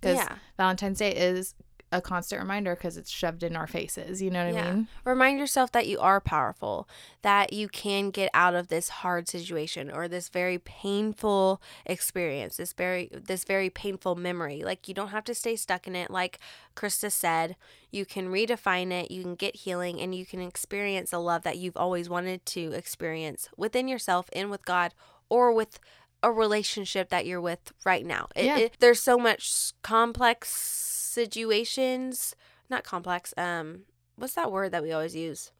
Because 0.00 0.16
yeah 0.16 0.36
Valentine's 0.56 0.98
Day 0.98 1.14
is 1.14 1.54
a 1.92 2.00
constant 2.00 2.40
reminder 2.40 2.74
because 2.74 2.96
it's 2.96 3.10
shoved 3.10 3.42
in 3.42 3.54
our 3.54 3.66
faces. 3.66 4.20
You 4.22 4.30
know 4.30 4.46
what 4.46 4.54
Yeah. 4.54 4.68
I 4.68 4.72
mean? 4.74 4.88
Remind 5.04 5.38
yourself 5.38 5.70
that 5.72 5.86
you 5.86 6.00
are 6.00 6.20
powerful, 6.20 6.88
that 7.20 7.52
you 7.52 7.68
can 7.68 8.10
get 8.10 8.30
out 8.34 8.54
of 8.54 8.68
this 8.68 8.88
hard 8.88 9.28
situation 9.28 9.90
or 9.90 10.08
this 10.08 10.28
very 10.28 10.58
painful 10.58 11.60
experience, 11.86 12.56
this 12.56 12.72
very 12.72 13.10
this 13.12 13.44
very 13.44 13.70
painful 13.70 14.14
memory. 14.16 14.62
Like 14.64 14.88
you 14.88 14.94
don't 14.94 15.08
have 15.08 15.24
to 15.24 15.34
stay 15.34 15.54
stuck 15.56 15.86
in 15.86 15.94
it. 15.94 16.10
Like 16.10 16.38
Krista 16.74 17.12
said, 17.12 17.56
you 17.90 18.06
can 18.06 18.28
redefine 18.28 18.90
it, 18.90 19.10
you 19.10 19.22
can 19.22 19.34
get 19.34 19.54
healing, 19.56 20.00
and 20.00 20.14
you 20.14 20.24
can 20.24 20.40
experience 20.40 21.12
a 21.12 21.18
love 21.18 21.42
that 21.42 21.58
you've 21.58 21.76
always 21.76 22.08
wanted 22.08 22.44
to 22.46 22.72
experience 22.72 23.48
within 23.56 23.86
yourself 23.86 24.30
and 24.32 24.50
with 24.50 24.64
God 24.64 24.94
or 25.28 25.52
with 25.52 25.78
a 26.22 26.30
relationship 26.30 27.08
that 27.10 27.26
you're 27.26 27.40
with 27.40 27.72
right 27.84 28.06
now. 28.06 28.28
It, 28.36 28.44
Yeah. 28.44 28.56
it- 28.58 28.76
there's 28.78 29.00
so 29.00 29.18
much 29.18 29.72
complex 29.82 30.48
situations, 31.12 32.34
not 32.70 32.84
complex. 32.84 33.32
Um, 33.36 33.82
what's 34.16 34.34
that 34.34 34.50
word 34.52 34.72
that 34.72 34.82
we 34.82 34.92
always 34.92 35.14
use? 35.14 35.50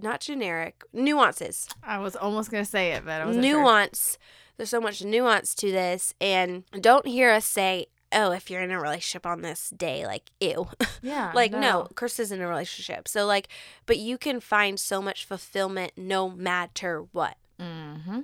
not 0.00 0.20
generic 0.20 0.84
nuances 0.92 1.66
I 1.82 1.98
was 1.98 2.14
almost 2.14 2.52
gonna 2.52 2.64
say 2.64 2.92
it, 2.92 3.04
but 3.04 3.20
I 3.20 3.24
was 3.26 3.36
nuance 3.36 4.16
there's 4.56 4.70
so 4.70 4.80
much 4.80 5.02
nuance 5.02 5.56
to 5.56 5.72
this 5.72 6.14
and 6.20 6.62
don't 6.80 7.04
hear 7.04 7.32
us 7.32 7.44
say 7.44 7.86
oh 8.12 8.30
if 8.30 8.48
you're 8.48 8.60
in 8.62 8.70
a 8.70 8.80
relationship 8.80 9.26
on 9.26 9.42
this 9.42 9.70
day 9.70 10.06
like 10.06 10.30
ew 10.38 10.68
Yeah, 11.02 11.32
like 11.34 11.50
no. 11.50 11.88
chris 11.96 12.20
is 12.20 12.30
in 12.30 12.40
a 12.40 12.46
relationship 12.46 13.08
so 13.08 13.26
like 13.26 13.48
but 13.86 13.98
you 13.98 14.18
can 14.18 14.38
find 14.38 14.78
so 14.78 15.02
much 15.02 15.24
fulfillment 15.24 15.92
no 15.96 16.30
matter 16.30 17.04
what 17.10 17.36
Mm-hmm. 17.60 18.20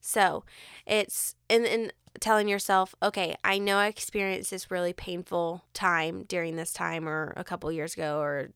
so 0.00 0.42
it's 0.84 1.36
and, 1.48 1.64
and 1.64 1.92
telling 2.18 2.48
yourself, 2.48 2.94
okay, 3.02 3.36
I 3.44 3.58
know 3.58 3.76
I 3.76 3.86
experienced 3.86 4.50
this 4.50 4.70
really 4.70 4.92
painful 4.92 5.64
time 5.72 6.24
during 6.24 6.56
this 6.56 6.72
time 6.72 7.08
or 7.08 7.32
a 7.36 7.44
couple 7.44 7.70
years 7.72 7.94
ago 7.94 8.20
or 8.20 8.50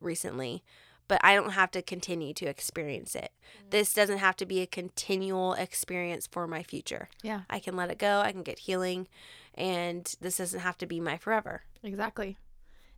recently, 0.00 0.62
but 1.08 1.20
I 1.24 1.34
don't 1.34 1.52
have 1.52 1.70
to 1.72 1.82
continue 1.82 2.34
to 2.34 2.46
experience 2.46 3.14
it. 3.14 3.32
Mm. 3.66 3.70
This 3.70 3.92
doesn't 3.92 4.18
have 4.18 4.36
to 4.36 4.46
be 4.46 4.60
a 4.60 4.66
continual 4.66 5.54
experience 5.54 6.26
for 6.26 6.46
my 6.46 6.62
future. 6.62 7.08
Yeah, 7.22 7.42
I 7.48 7.58
can 7.58 7.76
let 7.76 7.90
it 7.90 7.98
go, 7.98 8.20
I 8.20 8.32
can 8.32 8.42
get 8.42 8.60
healing, 8.60 9.08
and 9.54 10.14
this 10.20 10.36
doesn't 10.36 10.60
have 10.60 10.78
to 10.78 10.86
be 10.86 11.00
my 11.00 11.16
forever. 11.16 11.62
exactly. 11.82 12.36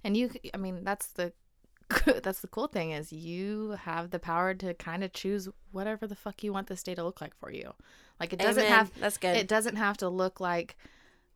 And 0.03 0.17
you, 0.17 0.31
I 0.55 0.57
mean, 0.57 0.83
that's 0.83 1.09
the 1.09 1.33
that's 2.23 2.41
the 2.41 2.49
cool 2.49 2.67
thing 2.67 2.93
is 2.93 3.13
you 3.13 3.77
have 3.83 4.11
the 4.11 4.19
power 4.19 4.55
to 4.55 4.75
kind 4.75 5.05
of 5.05 5.13
choose 5.13 5.49
whatever 5.73 6.07
the 6.07 6.15
fuck 6.15 6.43
you 6.43 6.53
want 6.53 6.67
this 6.67 6.83
day 6.83 6.95
to 6.95 7.05
look 7.05 7.21
like 7.21 7.35
for 7.37 7.51
you. 7.51 7.73
Like 8.19 8.33
it 8.33 8.39
doesn't 8.39 8.65
Amen. 8.65 8.79
have 8.79 8.93
That's 9.01 9.17
good. 9.17 9.37
it 9.37 9.49
doesn't 9.49 9.77
have 9.77 9.97
to 9.99 10.09
look 10.09 10.41
like 10.41 10.77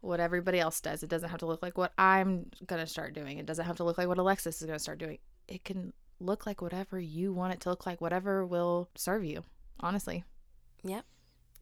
what 0.00 0.20
everybody 0.20 0.60
else 0.60 0.80
does. 0.80 1.02
It 1.02 1.08
doesn't 1.08 1.30
have 1.30 1.40
to 1.40 1.46
look 1.46 1.62
like 1.62 1.78
what 1.78 1.92
I'm 1.96 2.50
gonna 2.66 2.86
start 2.86 3.14
doing. 3.14 3.38
It 3.38 3.46
doesn't 3.46 3.64
have 3.64 3.76
to 3.78 3.84
look 3.84 3.98
like 3.98 4.08
what 4.08 4.18
Alexis 4.18 4.60
is 4.60 4.66
gonna 4.66 4.78
start 4.78 4.98
doing. 4.98 5.18
It 5.48 5.64
can 5.64 5.92
look 6.20 6.46
like 6.46 6.62
whatever 6.62 6.98
you 7.00 7.32
want 7.32 7.54
it 7.54 7.60
to 7.60 7.70
look 7.70 7.86
like, 7.86 8.00
whatever 8.00 8.44
will 8.46 8.88
serve 8.94 9.24
you. 9.24 9.44
Honestly. 9.80 10.24
Yep. 10.84 11.04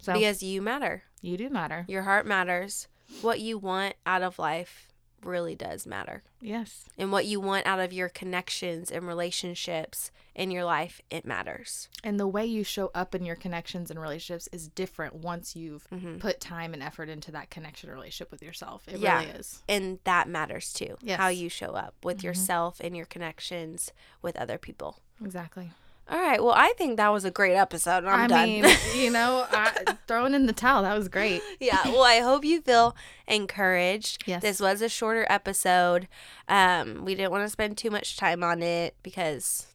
So 0.01 0.15
because 0.15 0.43
you 0.43 0.61
matter. 0.61 1.05
you 1.21 1.37
do 1.37 1.49
matter. 1.49 1.85
Your 1.89 2.03
heart 2.03 2.27
matters. 2.27 2.89
What 3.21 3.41
you 3.41 3.59
want 3.59 3.95
out 4.07 4.23
of 4.23 4.39
life 4.39 4.92
really 5.25 5.55
does 5.55 5.87
matter. 5.87 6.23
Yes. 6.41 6.85
and 6.99 7.13
what 7.13 7.25
you 7.27 7.39
want 7.41 7.67
out 7.67 7.79
of 7.79 7.93
your 7.93 8.09
connections 8.09 8.91
and 8.91 9.07
relationships 9.07 10.11
in 10.35 10.51
your 10.51 10.65
life, 10.65 11.01
it 11.11 11.25
matters. 11.25 11.89
And 12.03 12.19
the 12.19 12.27
way 12.27 12.45
you 12.45 12.65
show 12.65 12.91
up 12.95 13.15
in 13.15 13.25
your 13.25 13.37
connections 13.37 13.91
and 13.91 14.01
relationships 14.01 14.49
is 14.53 14.69
different 14.69 15.15
once 15.15 15.55
you've 15.55 15.87
Mhm. 15.91 16.19
put 16.21 16.41
time 16.41 16.75
and 16.75 16.83
effort 16.83 17.09
into 17.09 17.31
that 17.33 17.51
connection 17.51 17.91
relationship 17.91 18.31
with 18.33 18.43
yourself. 18.43 18.89
It 18.89 18.99
Yeah. 18.99 19.21
really 19.21 19.31
is. 19.33 19.63
And 19.69 20.01
that 20.05 20.29
matters 20.29 20.73
too. 20.73 20.97
How 21.07 21.29
you 21.29 21.49
show 21.49 21.73
up 21.75 21.95
with 22.03 22.19
Mhm. 22.19 22.25
yourself 22.25 22.81
and 22.81 22.97
your 22.97 23.07
connections 23.07 23.93
with 24.21 24.37
other 24.37 24.59
people. 24.59 25.01
Exactly. 25.25 25.71
All 26.09 26.19
right. 26.19 26.43
Well, 26.43 26.55
I 26.57 26.73
think 26.77 26.97
that 26.99 27.09
was 27.09 27.25
a 27.25 27.31
great 27.31 27.55
episode. 27.55 28.05
I'm 28.05 28.25
I 28.25 28.27
done. 28.27 28.49
mean, 28.49 28.65
you 28.95 29.11
know, 29.19 29.47
I, 29.51 29.97
throwing 30.07 30.35
in 30.35 30.47
the 30.47 30.53
towel, 30.53 30.83
that 30.83 30.97
was 30.97 31.09
great. 31.09 31.43
yeah. 31.61 31.81
Well, 31.87 32.03
I 32.03 32.19
hope 32.21 32.45
you 32.45 32.61
feel 32.61 32.95
encouraged. 33.27 34.25
Yes. 34.27 34.43
This 34.43 34.61
was 34.61 34.83
a 34.83 34.89
shorter 34.89 35.27
episode. 35.31 36.09
Um, 36.49 37.05
we 37.05 37.15
didn't 37.15 37.31
want 37.31 37.45
to 37.45 37.51
spend 37.51 37.79
too 37.79 37.91
much 37.91 38.17
time 38.17 38.43
on 38.43 38.63
it 38.63 38.95
because 39.03 39.67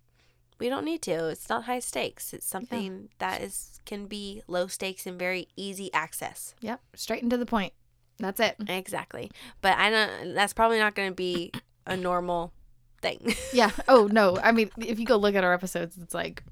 we 0.60 0.70
don't 0.70 0.86
need 0.86 1.02
to. 1.04 1.30
It's 1.30 1.50
not 1.50 1.64
high 1.66 1.80
stakes. 1.80 2.34
It's 2.34 2.46
something 2.46 3.10
that 3.20 3.42
is 3.42 3.80
can 3.86 4.06
be 4.06 4.42
low 4.48 4.68
stakes 4.68 5.06
and 5.08 5.18
very 5.18 5.48
easy 5.56 5.92
access. 5.94 6.54
Yep. 6.62 6.82
Straight 6.96 7.22
and 7.22 7.32
to 7.32 7.38
the 7.38 7.46
point. 7.46 7.74
That's 8.20 8.40
it. 8.40 8.56
Exactly. 8.68 9.32
But 9.62 9.78
I 9.78 9.90
don't 9.90 10.34
that's 10.34 10.54
probably 10.54 10.80
not 10.80 10.94
going 10.96 11.10
to 11.10 11.16
be 11.16 11.52
a 11.86 11.96
normal 11.96 12.52
thing. 13.08 13.36
Yeah. 13.54 13.72
Oh, 13.88 14.08
no. 14.12 14.38
I 14.38 14.52
mean, 14.52 14.70
if 14.78 15.00
you 15.00 15.06
go 15.06 15.18
look 15.18 15.36
at 15.36 15.44
our 15.44 15.54
episodes, 15.54 15.98
it's 16.02 16.14
like, 16.14 16.44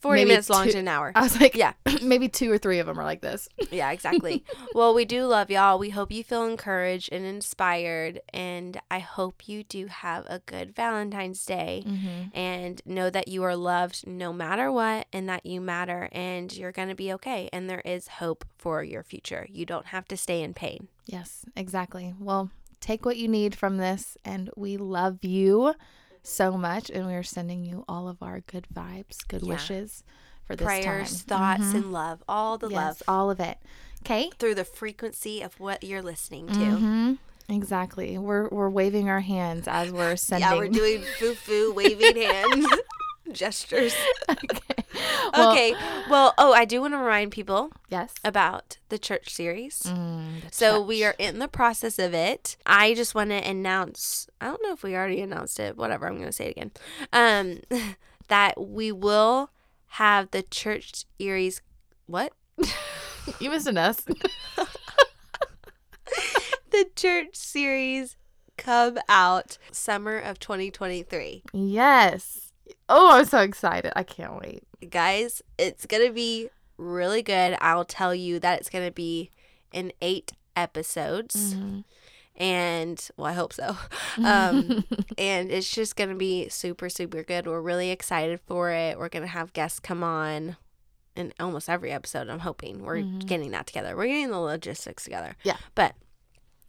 40 0.00 0.20
Maybe 0.20 0.28
minutes 0.28 0.48
long 0.48 0.66
two- 0.66 0.72
to 0.72 0.78
an 0.78 0.86
hour. 0.86 1.10
I 1.16 1.22
was 1.22 1.40
like, 1.40 1.56
Yeah. 1.56 1.72
maybe 2.02 2.28
two 2.28 2.52
or 2.52 2.56
three 2.58 2.78
of 2.78 2.86
them 2.86 3.00
are 3.00 3.04
like 3.04 3.20
this. 3.20 3.48
Yeah, 3.72 3.90
exactly. 3.90 4.44
well, 4.72 4.94
we 4.94 5.04
do 5.04 5.24
love 5.26 5.50
y'all. 5.50 5.76
We 5.78 5.90
hope 5.90 6.12
you 6.12 6.22
feel 6.22 6.44
encouraged 6.44 7.08
and 7.12 7.24
inspired 7.24 8.20
and 8.32 8.80
I 8.92 9.00
hope 9.00 9.48
you 9.48 9.64
do 9.64 9.86
have 9.86 10.24
a 10.28 10.38
good 10.38 10.72
Valentine's 10.76 11.44
Day. 11.44 11.82
Mm-hmm. 11.84 12.38
and 12.38 12.80
know 12.86 13.10
that 13.10 13.26
you 13.26 13.42
are 13.42 13.56
loved 13.56 14.06
no 14.06 14.32
matter 14.32 14.70
what 14.70 15.08
and 15.12 15.28
that 15.28 15.44
you 15.44 15.60
matter 15.60 16.08
and 16.12 16.56
you're 16.56 16.70
going 16.72 16.88
to 16.90 16.94
be 16.94 17.12
okay 17.14 17.50
and 17.52 17.68
there 17.68 17.82
is 17.84 18.06
hope 18.06 18.44
for 18.56 18.84
your 18.84 19.02
future. 19.02 19.48
You 19.50 19.66
don't 19.66 19.86
have 19.86 20.06
to 20.08 20.16
stay 20.16 20.42
in 20.42 20.54
pain. 20.54 20.86
Yes, 21.06 21.44
exactly. 21.56 22.14
Well, 22.20 22.50
take 22.80 23.04
what 23.04 23.16
you 23.16 23.28
need 23.28 23.54
from 23.54 23.76
this, 23.76 24.16
and 24.24 24.50
we 24.56 24.76
love 24.76 25.22
you 25.24 25.74
so 26.22 26.52
much, 26.58 26.90
and 26.90 27.06
we 27.06 27.14
are 27.14 27.22
sending 27.22 27.64
you 27.64 27.84
all 27.88 28.08
of 28.08 28.22
our 28.22 28.40
good 28.40 28.66
vibes, 28.74 29.26
good 29.26 29.42
Yeah. 29.42 29.54
wishes 29.54 30.02
for 30.44 30.56
this 30.56 30.64
Prayers, 30.66 31.24
time. 31.24 31.58
thoughts, 31.58 31.72
Mhm. 31.72 31.74
and 31.74 31.92
love. 31.92 32.22
All 32.28 32.58
the 32.58 32.68
yes, 32.68 32.76
love 32.76 33.02
all 33.08 33.30
of 33.30 33.40
it. 33.40 33.58
Okay. 34.02 34.30
through 34.38 34.54
the 34.54 34.64
frequency 34.64 35.42
of 35.42 35.58
what 35.58 35.82
you're 35.82 36.02
listening 36.02 36.46
to. 36.48 36.54
hmm 36.54 37.12
Exactly. 37.50 38.18
We're 38.18 38.48
we're 38.50 38.68
waving 38.68 39.08
our 39.08 39.20
hands 39.20 39.66
as 39.66 39.90
we're 39.90 40.16
sending. 40.16 40.48
Yeah, 40.50 40.56
we're 40.56 40.68
doing 40.68 41.02
foo 41.18 41.34
foo 41.34 41.72
waving 41.72 42.14
hand 42.22 42.66
gestures. 43.32 43.94
okay. 44.30 44.60
Well, 45.34 45.52
okay. 45.52 45.74
Well, 46.08 46.32
oh, 46.38 46.52
I 46.54 46.64
do 46.64 46.80
want 46.80 46.94
to 46.94 46.98
remind 46.98 47.30
people 47.32 47.70
Yes. 47.90 48.14
about 48.24 48.78
the 48.88 48.98
church 48.98 49.32
series. 49.34 49.82
Mm, 49.82 50.40
the 50.42 50.48
So 50.50 50.80
we 50.80 51.04
are 51.04 51.14
in 51.18 51.38
the 51.38 51.46
process 51.48 51.98
of 51.98 52.14
it. 52.14 52.56
I 52.64 52.94
just 52.94 53.14
want 53.14 53.30
to 53.30 53.36
announce, 53.36 54.26
I 54.40 54.46
don't 54.46 54.62
know 54.62 54.72
if 54.72 54.82
we 54.82 54.94
already 54.96 55.20
announced 55.20 55.60
it, 55.60 55.76
whatever, 55.76 56.06
I'm 56.06 56.14
going 56.14 56.26
to 56.26 56.32
say 56.32 56.46
it 56.46 56.52
again. 56.52 56.70
Um 57.12 57.60
that 58.28 58.58
we 58.60 58.90
will 58.90 59.50
have 59.88 60.30
the 60.30 60.42
church 60.42 61.04
series 61.20 61.60
what? 62.06 62.32
You 63.38 63.50
missing 63.50 63.76
us. 63.76 64.02
The 66.70 66.86
church 66.96 67.34
series 67.36 68.16
come 68.56 68.98
out 69.08 69.58
summer 69.70 70.18
of 70.18 70.38
2023. 70.38 71.42
yes. 71.52 72.47
Oh, 72.88 73.12
I'm 73.18 73.24
so 73.24 73.40
excited. 73.40 73.92
I 73.96 74.02
can't 74.02 74.40
wait. 74.40 74.62
Guys, 74.90 75.42
it's 75.58 75.86
going 75.86 76.06
to 76.06 76.12
be 76.12 76.48
really 76.76 77.22
good. 77.22 77.56
I'll 77.60 77.84
tell 77.84 78.14
you 78.14 78.38
that 78.40 78.60
it's 78.60 78.70
going 78.70 78.86
to 78.86 78.92
be 78.92 79.30
in 79.72 79.92
8 80.00 80.32
episodes. 80.56 81.54
Mhm. 81.54 81.84
and 82.36 83.08
well, 83.16 83.26
I 83.26 83.32
hope 83.32 83.52
so. 83.52 83.76
Um, 84.18 84.84
and 85.16 85.50
it's 85.50 85.70
just 85.70 85.94
gonna 85.96 86.14
be 86.16 86.48
super, 86.48 86.88
super 86.88 87.22
good. 87.22 87.46
We're 87.46 87.60
really 87.60 87.90
excited 87.90 88.40
for 88.46 88.70
it. 88.70 88.98
We're 88.98 89.08
gonna 89.08 89.26
have 89.28 89.52
guests 89.52 89.78
come 89.80 90.02
on 90.04 90.56
in 91.16 91.32
almost 91.40 91.68
every 91.68 91.90
episode. 91.92 92.28
I'm 92.28 92.40
hoping 92.40 92.82
we're 92.84 92.96
Mhm. 92.98 93.26
getting 93.26 93.50
that 93.52 93.66
together. 93.68 93.96
We're 93.96 94.06
getting 94.06 94.30
the 94.30 94.38
logistics 94.40 95.04
together. 95.04 95.36
Yeah. 95.44 95.56
but 95.74 95.94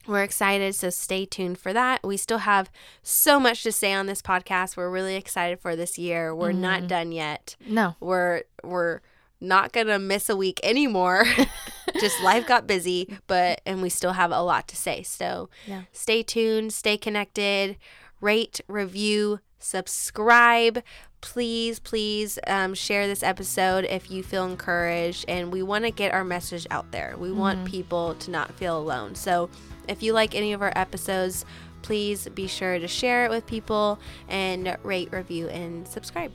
we're 0.07 0.23
excited. 0.23 0.73
So 0.75 0.89
stay 0.89 1.25
tuned 1.25 1.57
for 1.59 1.71
that. 1.73 2.01
We 2.03 2.17
still 2.17 2.39
have 2.39 2.71
so 3.03 3.39
much 3.39 3.63
to 3.63 3.71
say 3.71 3.93
on 3.93 4.07
this 4.07 4.21
podcast. 4.21 4.75
We're 4.77 4.89
really 4.89 5.15
excited 5.15 5.59
for 5.59 5.75
this 5.75 5.97
year. 5.97 6.33
We're 6.33 6.51
not 6.51 6.83
Mhm. 6.83 6.87
done 6.87 7.11
yet. 7.11 7.55
no. 7.65 7.95
We're 7.99 8.43
we're 8.63 9.01
not 9.41 9.71
gonna 9.71 9.99
miss 9.99 10.29
a 10.29 10.35
week 10.35 10.59
anymore. 10.63 11.25
just 11.99 12.21
life 12.21 12.45
got 12.47 12.67
busy, 12.67 13.17
but 13.27 13.61
and 13.65 13.81
we 13.81 13.89
still 13.89 14.13
have 14.13 14.31
a 14.31 14.41
lot 14.41 14.67
to 14.69 14.75
say. 14.75 15.03
So 15.03 15.49
Yeah. 15.65 15.83
stay 15.93 16.23
tuned, 16.23 16.73
stay 16.73 16.97
connected, 16.97 17.77
rate, 18.21 18.59
review, 18.67 19.39
subscribe. 19.59 20.83
Please, 21.21 21.79
please 21.79 22.39
um, 22.47 22.73
share 22.73 23.05
this 23.05 23.23
episode 23.23 23.83
if 23.85 24.09
you 24.09 24.23
feel 24.23 24.45
encouraged. 24.45 25.25
And 25.27 25.51
we 25.51 25.61
want 25.61 25.83
to 25.85 25.91
get 25.91 26.13
our 26.13 26.23
message 26.23 26.65
out 26.71 26.91
there. 26.91 27.15
We 27.17 27.31
want 27.31 27.65
people 27.65 28.15
to 28.15 28.31
not 28.31 28.53
feel 28.53 28.77
alone. 28.77 29.15
So 29.15 29.49
if 29.89 30.03
you 30.03 30.13
like 30.13 30.35
any 30.35 30.53
of 30.53 30.61
our 30.61 30.73
episodes, 30.75 31.45
please 31.81 32.27
be 32.29 32.47
sure 32.47 32.79
to 32.79 32.87
share 32.87 33.25
it 33.25 33.29
with 33.29 33.45
people 33.45 33.99
and 34.27 34.77
rate, 34.83 35.11
review, 35.11 35.47
and 35.47 35.87
subscribe. 35.87 36.31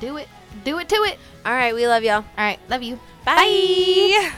Do 0.00 0.16
it. 0.16 0.28
Do 0.64 0.78
it 0.78 0.88
to 0.88 0.96
it. 0.96 1.18
All 1.44 1.52
right, 1.52 1.74
we 1.74 1.86
love 1.86 2.02
y'all. 2.02 2.16
All 2.16 2.24
right. 2.36 2.58
Love 2.68 2.82
you. 2.82 2.98
Bye. 3.24 4.32